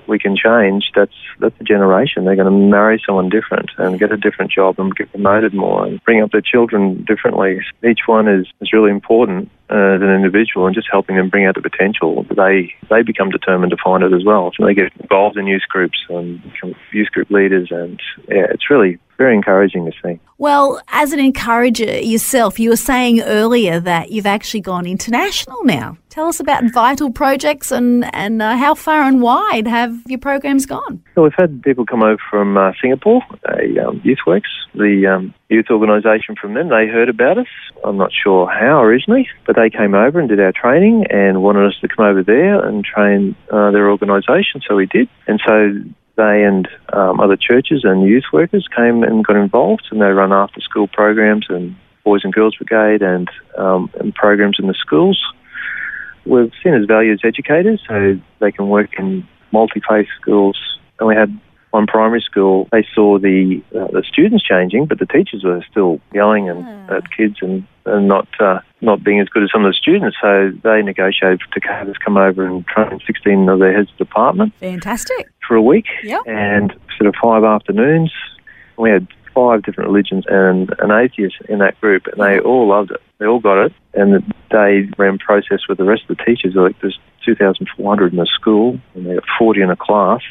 we 0.06 0.18
can 0.18 0.36
change, 0.36 0.90
that's 0.94 1.14
that's 1.38 1.54
a 1.60 1.64
generation. 1.64 2.24
They're 2.24 2.36
going 2.36 2.52
to 2.52 2.70
marry 2.70 3.00
someone 3.04 3.28
different 3.28 3.70
and 3.78 3.98
get 3.98 4.12
a 4.12 4.16
different 4.16 4.50
job 4.50 4.78
and 4.78 4.94
get 4.94 5.10
promoted 5.10 5.54
more 5.54 5.86
and 5.86 6.02
bring 6.04 6.22
up 6.22 6.32
their 6.32 6.42
children 6.42 7.04
differently. 7.04 7.60
Each 7.88 8.00
one 8.06 8.28
is, 8.28 8.46
is 8.60 8.72
really 8.72 8.90
important 8.90 9.50
uh, 9.70 9.94
as 9.94 10.02
an 10.02 10.10
individual 10.10 10.66
and 10.66 10.74
just 10.74 10.88
helping 10.90 11.16
them 11.16 11.30
bring 11.30 11.46
out 11.46 11.54
the 11.54 11.62
potential. 11.62 12.26
They 12.36 12.74
they 12.90 13.02
become 13.02 13.30
determined 13.30 13.70
to 13.70 13.78
find 13.82 14.02
it 14.02 14.12
as 14.12 14.24
well. 14.24 14.52
So 14.56 14.66
they 14.66 14.74
get 14.74 14.92
involved 15.00 15.36
in 15.36 15.46
youth 15.46 15.68
groups 15.68 15.98
and 16.08 16.42
become 16.42 16.74
youth 16.92 17.10
group 17.12 17.30
leaders 17.30 17.68
and 17.70 18.00
yeah, 18.28 18.46
it's 18.50 18.68
really 18.68 18.98
very 19.20 19.34
encouraging 19.36 19.84
to 19.84 19.92
see. 20.02 20.18
Well, 20.38 20.80
as 20.88 21.12
an 21.12 21.20
encourager 21.20 22.00
yourself, 22.00 22.58
you 22.58 22.70
were 22.70 22.76
saying 22.76 23.20
earlier 23.20 23.78
that 23.78 24.10
you've 24.10 24.24
actually 24.24 24.62
gone 24.62 24.86
international 24.86 25.62
now. 25.62 25.98
Tell 26.08 26.26
us 26.26 26.40
about 26.40 26.64
vital 26.72 27.12
ProJeX 27.12 27.70
and, 27.70 28.08
and 28.14 28.40
uh, 28.40 28.56
how 28.56 28.74
far 28.74 29.02
and 29.02 29.20
wide 29.20 29.66
have 29.66 29.94
your 30.06 30.18
programs 30.18 30.64
gone? 30.64 31.04
So 31.14 31.24
we've 31.24 31.34
had 31.36 31.62
people 31.62 31.84
come 31.84 32.02
over 32.02 32.16
from 32.30 32.56
uh, 32.56 32.72
Singapore, 32.80 33.20
a 33.46 33.86
um, 33.86 34.00
YouthWorks, 34.00 34.48
the 34.74 35.06
um, 35.06 35.34
youth 35.50 35.66
organisation 35.70 36.34
from 36.40 36.54
them. 36.54 36.70
They 36.70 36.86
heard 36.86 37.10
about 37.10 37.36
us. 37.36 37.46
I'm 37.84 37.98
not 37.98 38.10
sure 38.24 38.48
how 38.48 38.80
originally, 38.80 39.28
but 39.46 39.54
they 39.56 39.68
came 39.68 39.94
over 39.94 40.18
and 40.18 40.30
did 40.30 40.40
our 40.40 40.52
training 40.52 41.04
and 41.10 41.42
wanted 41.42 41.66
us 41.66 41.78
to 41.82 41.88
come 41.88 42.06
over 42.06 42.22
there 42.22 42.66
and 42.66 42.82
train 42.82 43.36
uh, 43.52 43.70
their 43.70 43.90
organisation. 43.90 44.62
So 44.66 44.76
we 44.76 44.86
did. 44.86 45.10
And 45.26 45.38
so 45.46 45.74
they 46.16 46.44
and 46.44 46.68
um, 46.92 47.20
other 47.20 47.36
churches 47.36 47.82
and 47.84 48.02
youth 48.02 48.24
workers 48.32 48.66
came 48.74 49.02
and 49.02 49.24
got 49.24 49.36
involved, 49.36 49.86
and 49.90 50.00
they 50.00 50.06
run 50.06 50.32
after 50.32 50.60
school 50.60 50.88
programs 50.88 51.46
and 51.48 51.76
Boys 52.04 52.22
and 52.24 52.32
Girls 52.32 52.56
Brigade 52.56 53.02
and, 53.02 53.28
um, 53.58 53.90
and 53.98 54.14
programs 54.14 54.56
in 54.58 54.66
the 54.66 54.74
schools. 54.74 55.20
We're 56.26 56.50
seen 56.62 56.74
as 56.74 56.86
values 56.86 57.20
educators, 57.24 57.80
so 57.88 58.18
they 58.40 58.52
can 58.52 58.68
work 58.68 58.90
in 58.98 59.26
multi 59.52 59.80
faith 59.88 60.08
schools. 60.20 60.58
And 60.98 61.08
we 61.08 61.14
had 61.14 61.38
one 61.70 61.86
primary 61.86 62.20
school, 62.20 62.68
they 62.72 62.86
saw 62.94 63.18
the 63.18 63.62
uh, 63.74 63.86
the 63.92 64.02
students 64.06 64.44
changing, 64.44 64.86
but 64.86 64.98
the 64.98 65.06
teachers 65.06 65.44
were 65.44 65.64
still 65.70 66.00
yelling 66.12 66.48
and, 66.48 66.64
mm. 66.64 66.90
at 66.90 67.10
kids 67.16 67.36
and, 67.40 67.66
and 67.86 68.08
not 68.08 68.28
uh, 68.40 68.58
not 68.80 69.04
being 69.04 69.20
as 69.20 69.28
good 69.28 69.42
as 69.44 69.50
some 69.52 69.64
of 69.64 69.70
the 69.70 69.76
students. 69.76 70.16
So 70.20 70.52
they 70.62 70.82
negotiated 70.82 71.40
to 71.52 71.60
have 71.68 71.88
us 71.88 71.96
come 72.04 72.16
over 72.16 72.44
and 72.44 72.66
train 72.66 73.00
16 73.06 73.48
of 73.48 73.60
their 73.60 73.76
heads 73.76 73.90
of 73.90 73.98
department. 73.98 74.52
Fantastic. 74.56 75.30
For 75.50 75.56
a 75.56 75.62
week. 75.62 75.86
Yep. 76.04 76.22
And 76.28 76.72
sort 76.96 77.08
of 77.08 77.14
five 77.20 77.42
afternoons. 77.42 78.12
We 78.78 78.88
had 78.88 79.08
five 79.34 79.64
different 79.64 79.90
religions 79.90 80.24
and 80.28 80.72
an 80.78 80.92
atheist 80.92 81.38
in 81.48 81.58
that 81.58 81.80
group, 81.80 82.06
and 82.06 82.20
they 82.20 82.38
all 82.38 82.68
loved 82.68 82.92
it. 82.92 83.02
They 83.18 83.26
all 83.26 83.40
got 83.40 83.66
it, 83.66 83.72
and 83.92 84.22
they 84.52 84.88
ran 84.96 85.18
process 85.18 85.62
with 85.68 85.78
the 85.78 85.84
rest 85.84 86.02
of 86.08 86.16
the 86.16 86.24
teachers. 86.24 86.54
Like 86.54 86.80
there's 86.80 87.00
2,400 87.26 88.12
in 88.12 88.18
the 88.20 88.26
school, 88.26 88.78
and 88.94 89.06
they 89.06 89.14
got 89.14 89.24
40 89.40 89.62
in 89.62 89.70
a 89.70 89.76
class 89.76 90.22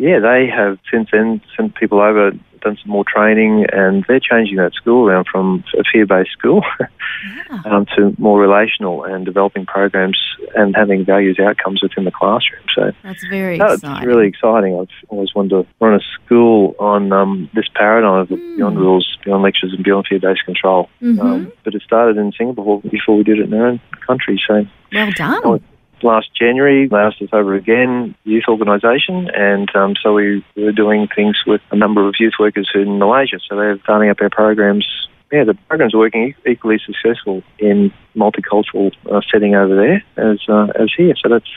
yeah, 0.00 0.18
they 0.18 0.48
have 0.48 0.78
since 0.90 1.10
then 1.12 1.42
sent 1.54 1.74
people 1.74 2.00
over, 2.00 2.32
done 2.60 2.78
some 2.82 2.90
more 2.90 3.04
training, 3.04 3.66
and 3.72 4.04
they're 4.08 4.20
changing 4.20 4.56
that 4.56 4.72
school 4.74 5.08
around 5.08 5.26
from 5.30 5.64
a 5.78 5.82
fear-based 5.90 6.30
school 6.32 6.62
yeah. 6.80 7.62
um, 7.64 7.86
to 7.96 8.14
more 8.18 8.40
relational 8.40 9.04
and 9.04 9.24
developing 9.24 9.66
programs 9.66 10.18
and 10.54 10.74
having 10.74 11.04
values 11.04 11.38
outcomes 11.38 11.82
within 11.82 12.04
the 12.04 12.10
classroom. 12.10 12.62
So 12.74 12.92
that's 13.02 13.24
very 13.28 13.58
that's 13.58 13.82
exciting. 13.82 14.08
really 14.08 14.28
exciting. 14.28 14.78
I've 14.78 15.08
always 15.08 15.34
wanted 15.34 15.50
to 15.50 15.66
run 15.80 15.94
a 15.94 16.00
school 16.14 16.74
on 16.78 17.12
um, 17.12 17.50
this 17.54 17.68
paradigm 17.74 18.20
of 18.20 18.28
mm. 18.28 18.56
beyond 18.56 18.78
rules, 18.78 19.18
beyond 19.24 19.42
lectures, 19.42 19.72
and 19.74 19.84
beyond 19.84 20.06
fear-based 20.08 20.44
control. 20.44 20.88
Mm-hmm. 21.02 21.20
Um, 21.20 21.52
but 21.64 21.74
it 21.74 21.82
started 21.82 22.16
in 22.16 22.32
Singapore 22.32 22.80
before 22.82 23.16
we 23.16 23.24
did 23.24 23.38
it 23.38 23.44
in 23.44 23.54
our 23.54 23.66
own 23.66 23.80
country. 24.06 24.40
So 24.46 24.66
well 24.92 25.10
done 25.12 25.60
last 26.02 26.30
January. 26.34 26.88
They 26.88 26.96
asked 26.96 27.22
us 27.22 27.28
over 27.32 27.54
again, 27.54 28.14
youth 28.24 28.44
organisation, 28.48 29.30
and 29.34 29.74
um, 29.74 29.94
so 30.02 30.14
we 30.14 30.44
were 30.56 30.72
doing 30.72 31.08
things 31.14 31.36
with 31.46 31.60
a 31.70 31.76
number 31.76 32.06
of 32.06 32.14
youth 32.18 32.34
workers 32.38 32.70
in 32.74 32.98
Malaysia. 32.98 33.38
So 33.48 33.56
they're 33.56 33.78
starting 33.80 34.10
up 34.10 34.18
their 34.18 34.30
programs. 34.30 34.86
Yeah, 35.32 35.44
the 35.44 35.54
programs 35.68 35.94
are 35.94 35.98
working 35.98 36.34
equally 36.46 36.80
successful 36.84 37.42
in 37.58 37.92
multicultural 38.16 38.92
uh, 39.10 39.20
setting 39.32 39.54
over 39.54 39.76
there 39.76 40.02
as 40.16 40.40
uh, 40.48 40.66
as 40.74 40.90
here. 40.96 41.14
So 41.22 41.28
that's 41.28 41.48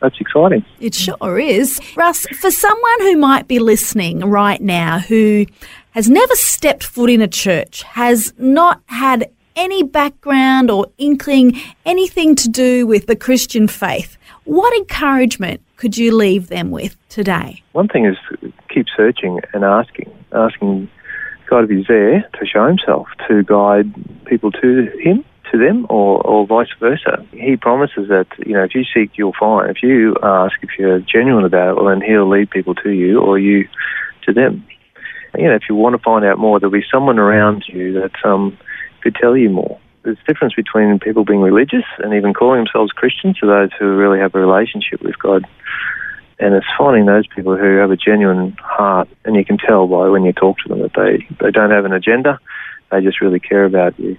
that's 0.00 0.20
exciting. 0.20 0.64
It 0.80 0.94
sure 0.94 1.38
is. 1.38 1.80
Russ, 1.96 2.26
for 2.26 2.50
someone 2.50 3.00
who 3.00 3.16
might 3.16 3.46
be 3.46 3.58
listening 3.58 4.20
right 4.20 4.60
now 4.60 4.98
who 4.98 5.46
has 5.90 6.08
never 6.08 6.34
stepped 6.34 6.84
foot 6.84 7.10
in 7.10 7.20
a 7.20 7.28
church, 7.28 7.82
has 7.82 8.32
not 8.38 8.82
had 8.86 9.30
any 9.60 9.82
background 9.82 10.70
or 10.70 10.86
inkling, 10.96 11.60
anything 11.84 12.34
to 12.34 12.48
do 12.48 12.86
with 12.86 13.06
the 13.06 13.14
Christian 13.14 13.68
faith, 13.68 14.16
what 14.44 14.74
encouragement 14.74 15.60
could 15.76 15.98
you 15.98 16.16
leave 16.16 16.48
them 16.48 16.70
with 16.70 16.96
today? 17.10 17.62
One 17.72 17.86
thing 17.86 18.06
is 18.06 18.16
keep 18.70 18.86
searching 18.96 19.40
and 19.52 19.62
asking, 19.62 20.10
asking 20.32 20.90
God 21.48 21.64
if 21.64 21.70
He's 21.70 21.86
there 21.86 22.22
to 22.22 22.46
show 22.46 22.66
Himself, 22.66 23.08
to 23.28 23.42
guide 23.44 23.92
people 24.24 24.50
to 24.52 24.90
Him, 24.98 25.24
to 25.52 25.58
them, 25.58 25.84
or, 25.90 26.26
or 26.26 26.46
vice 26.46 26.72
versa. 26.78 27.26
He 27.32 27.56
promises 27.56 28.08
that, 28.08 28.28
you 28.38 28.54
know, 28.54 28.64
if 28.64 28.74
you 28.74 28.84
seek, 28.94 29.18
you'll 29.18 29.34
find. 29.38 29.68
If 29.68 29.82
you 29.82 30.16
ask, 30.22 30.54
if 30.62 30.70
you're 30.78 31.00
genuine 31.00 31.44
about 31.44 31.72
it, 31.72 31.76
well, 31.76 31.90
then 31.90 32.00
He'll 32.00 32.28
lead 32.28 32.50
people 32.50 32.74
to 32.76 32.90
you 32.90 33.20
or 33.20 33.38
you 33.38 33.68
to 34.22 34.32
them. 34.32 34.66
You 35.36 35.48
know, 35.48 35.54
if 35.54 35.64
you 35.68 35.74
want 35.74 35.96
to 35.96 36.02
find 36.02 36.24
out 36.24 36.38
more, 36.38 36.58
there'll 36.58 36.72
be 36.72 36.84
someone 36.90 37.18
around 37.18 37.64
you 37.68 37.92
that 38.00 38.12
um, 38.24 38.56
could 39.02 39.14
tell 39.14 39.36
you 39.36 39.50
more. 39.50 39.78
There's 40.02 40.18
a 40.18 40.32
difference 40.32 40.54
between 40.54 40.98
people 40.98 41.24
being 41.24 41.40
religious 41.40 41.84
and 41.98 42.14
even 42.14 42.32
calling 42.32 42.64
themselves 42.64 42.92
Christians 42.92 43.38
to 43.38 43.46
those 43.46 43.70
who 43.78 43.96
really 43.96 44.18
have 44.18 44.34
a 44.34 44.38
relationship 44.38 45.02
with 45.02 45.18
God. 45.18 45.46
And 46.38 46.54
it's 46.54 46.66
finding 46.78 47.04
those 47.04 47.26
people 47.26 47.56
who 47.56 47.76
have 47.76 47.90
a 47.90 47.96
genuine 47.96 48.56
heart, 48.58 49.08
and 49.24 49.36
you 49.36 49.44
can 49.44 49.58
tell 49.58 49.86
by 49.86 50.08
when 50.08 50.24
you 50.24 50.32
talk 50.32 50.56
to 50.60 50.68
them 50.68 50.80
that 50.80 50.94
they, 50.94 51.26
they 51.38 51.50
don't 51.50 51.70
have 51.70 51.84
an 51.84 51.92
agenda, 51.92 52.38
they 52.90 53.02
just 53.02 53.20
really 53.20 53.40
care 53.40 53.64
about 53.64 53.98
you. 54.00 54.16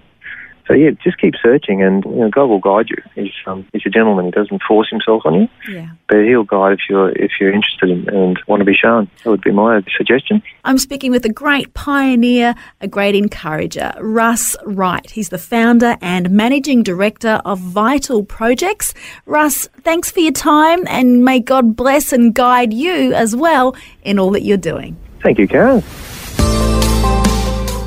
So 0.72 0.78
yeah, 0.78 0.92
just 1.04 1.18
keep 1.18 1.34
searching, 1.44 1.84
and 1.84 2.06
you 2.06 2.16
know, 2.16 2.30
God 2.30 2.46
will 2.46 2.60
guide 2.60 2.90
you. 2.90 2.96
He's 3.14 3.34
um, 3.46 3.68
he's 3.74 3.82
a 3.86 3.90
gentleman; 3.90 4.24
he 4.24 4.32
doesn't 4.32 4.62
force 4.66 4.90
himself 4.90 5.24
on 5.26 5.34
you. 5.34 5.50
Yeah. 5.70 5.90
But 6.08 6.24
he'll 6.24 6.46
guide 6.46 6.72
if 6.72 6.80
you're 6.90 7.10
if 7.12 7.32
you're 7.42 7.52
interested 7.52 7.90
in, 7.90 8.08
and 8.08 8.40
want 8.48 8.62
to 8.62 8.66
be 8.66 8.74
shown. 8.74 9.10
That 9.26 9.32
would 9.32 9.42
be 9.42 9.52
my 9.52 9.84
suggestion. 9.98 10.42
I'm 10.64 10.78
speaking 10.78 11.12
with 11.12 11.26
a 11.26 11.34
great 11.34 11.74
pioneer, 11.74 12.56
a 12.80 12.88
great 12.88 13.16
encourager, 13.16 13.92
Russ 14.00 14.56
Wright. 14.64 15.10
He's 15.10 15.28
the 15.28 15.38
founder 15.38 15.98
and 16.02 16.30
managing 16.30 16.84
director 16.84 17.42
of 17.44 17.60
Vital 17.60 18.24
ProJeX. 18.24 18.94
Russ, 19.26 19.68
thanks 19.82 20.10
for 20.10 20.22
your 20.22 20.32
time, 20.32 20.88
and 20.88 21.26
may 21.26 21.42
God 21.42 21.76
bless 21.76 22.14
and 22.14 22.34
guide 22.34 22.72
you 22.72 23.12
as 23.12 23.36
well 23.36 23.76
in 24.04 24.18
all 24.18 24.32
that 24.32 24.44
you're 24.44 24.56
doing. 24.56 24.96
Thank 25.22 25.38
you, 25.38 25.50
Karen. 25.50 25.84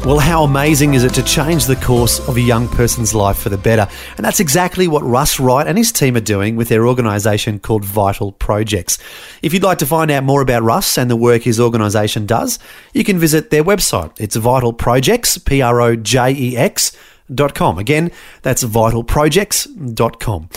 Well, 0.05 0.19
how 0.19 0.45
amazing 0.45 0.93
is 0.93 1.03
it 1.03 1.15
to 1.15 1.23
change 1.23 1.65
the 1.65 1.77
course 1.77 2.21
of 2.29 2.37
a 2.37 2.41
young 2.41 2.69
person's 2.69 3.15
life 3.15 3.39
for 3.39 3.49
the 3.49 3.57
better? 3.57 3.89
And 4.19 4.27
that's 4.27 4.39
exactly 4.39 4.87
what 4.87 5.03
Russ 5.03 5.41
Wright 5.41 5.67
and 5.67 5.79
his 5.79 5.93
team 5.93 6.15
are 6.15 6.21
doing 6.21 6.57
with 6.57 6.69
their 6.69 6.87
organisation 6.87 7.59
called 7.59 7.87
Vital 7.87 8.35
ProJeX. 8.35 9.01
If 9.41 9.55
you'd 9.55 9.63
like 9.63 9.79
to 9.79 9.87
find 9.87 10.11
out 10.11 10.23
more 10.23 10.43
about 10.43 10.63
Russ 10.63 10.99
and 10.99 11.11
the 11.11 11.17
work 11.17 11.45
his 11.45 11.59
organisation 11.59 12.27
does, 12.27 12.59
you 12.93 13.03
can 13.03 13.19
visit 13.19 13.49
their 13.49 13.65
website. 13.65 14.13
It's 14.21 14.37
Vital 14.37 14.75
ProJeX, 14.75 15.43
P 15.47 15.63
R 15.63 15.81
O 15.81 15.97
J 15.97 16.33
E 16.33 16.55
X. 16.55 16.95
Dot 17.35 17.55
com. 17.55 17.79
Again, 17.79 18.11
that's 18.43 18.63
vitalprojex.com. 18.63 20.49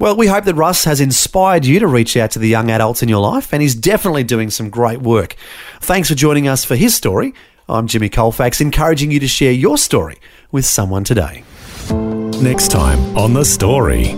Well, 0.00 0.16
we 0.16 0.26
hope 0.26 0.44
that 0.44 0.56
Russ 0.56 0.82
has 0.82 1.00
inspired 1.00 1.64
you 1.64 1.78
to 1.78 1.86
reach 1.86 2.16
out 2.16 2.32
to 2.32 2.40
the 2.40 2.48
young 2.48 2.68
adults 2.68 3.00
in 3.00 3.08
your 3.08 3.20
life, 3.20 3.52
and 3.52 3.62
he's 3.62 3.76
definitely 3.76 4.24
doing 4.24 4.50
some 4.50 4.68
great 4.68 5.00
work. 5.00 5.36
Thanks 5.80 6.08
for 6.08 6.16
joining 6.16 6.48
us 6.48 6.64
for 6.64 6.74
his 6.74 6.96
story. 6.96 7.32
I'm 7.68 7.88
Jimmy 7.88 8.08
Colfax, 8.08 8.60
encouraging 8.60 9.10
you 9.10 9.18
to 9.18 9.26
share 9.26 9.50
your 9.50 9.76
story 9.76 10.18
with 10.52 10.64
someone 10.64 11.02
today. 11.02 11.42
Next 12.40 12.70
time 12.70 12.98
on 13.18 13.32
The 13.32 13.44
Story. 13.44 14.10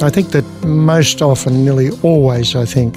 I 0.00 0.08
think 0.08 0.30
that 0.30 0.44
most 0.64 1.20
often, 1.20 1.62
nearly 1.62 1.90
always, 2.02 2.56
I 2.56 2.64
think, 2.64 2.96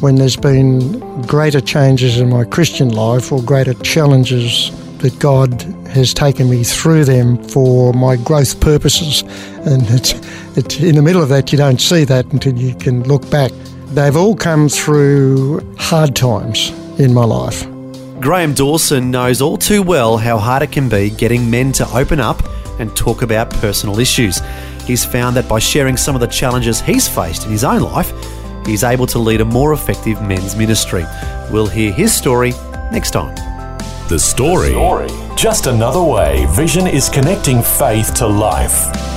when 0.00 0.14
there's 0.14 0.38
been 0.38 0.98
greater 1.26 1.60
changes 1.60 2.18
in 2.18 2.30
my 2.30 2.44
Christian 2.44 2.88
life 2.88 3.30
or 3.30 3.42
greater 3.42 3.74
challenges 3.74 4.70
that 5.00 5.18
God 5.18 5.60
has 5.88 6.14
taken 6.14 6.48
me 6.48 6.64
through 6.64 7.04
them 7.04 7.36
for 7.48 7.92
my 7.92 8.16
growth 8.16 8.58
purposes. 8.60 9.20
And 9.66 9.82
it's, 9.90 10.14
it's, 10.56 10.80
in 10.80 10.94
the 10.94 11.02
middle 11.02 11.22
of 11.22 11.28
that, 11.28 11.52
you 11.52 11.58
don't 11.58 11.82
see 11.82 12.04
that 12.04 12.24
until 12.32 12.56
you 12.56 12.74
can 12.74 13.02
look 13.02 13.28
back. 13.30 13.52
They've 13.88 14.16
all 14.16 14.34
come 14.34 14.70
through 14.70 15.60
hard 15.76 16.16
times 16.16 16.70
in 16.98 17.12
my 17.12 17.24
life. 17.26 17.66
Graham 18.20 18.52
Dawson 18.52 19.12
knows 19.12 19.40
all 19.40 19.56
too 19.56 19.80
well 19.80 20.16
how 20.16 20.38
hard 20.38 20.62
it 20.62 20.72
can 20.72 20.88
be 20.88 21.08
getting 21.08 21.48
men 21.48 21.70
to 21.72 21.88
open 21.90 22.18
up 22.18 22.42
and 22.80 22.94
talk 22.96 23.22
about 23.22 23.48
personal 23.48 24.00
issues. 24.00 24.40
He's 24.84 25.04
found 25.04 25.36
that 25.36 25.48
by 25.48 25.60
sharing 25.60 25.96
some 25.96 26.16
of 26.16 26.20
the 26.20 26.26
challenges 26.26 26.80
he's 26.80 27.06
faced 27.06 27.44
in 27.44 27.52
his 27.52 27.62
own 27.62 27.80
life, 27.80 28.12
he's 28.66 28.82
able 28.82 29.06
to 29.06 29.20
lead 29.20 29.40
a 29.40 29.44
more 29.44 29.72
effective 29.72 30.20
men's 30.20 30.56
ministry. 30.56 31.04
We'll 31.52 31.68
hear 31.68 31.92
his 31.92 32.12
story 32.12 32.50
next 32.90 33.12
time. 33.12 33.36
The 34.08 34.18
story. 34.18 34.72
Just 35.36 35.66
another 35.66 36.02
way 36.02 36.44
Vision 36.50 36.88
is 36.88 37.08
connecting 37.08 37.62
faith 37.62 38.14
to 38.14 38.26
life. 38.26 39.07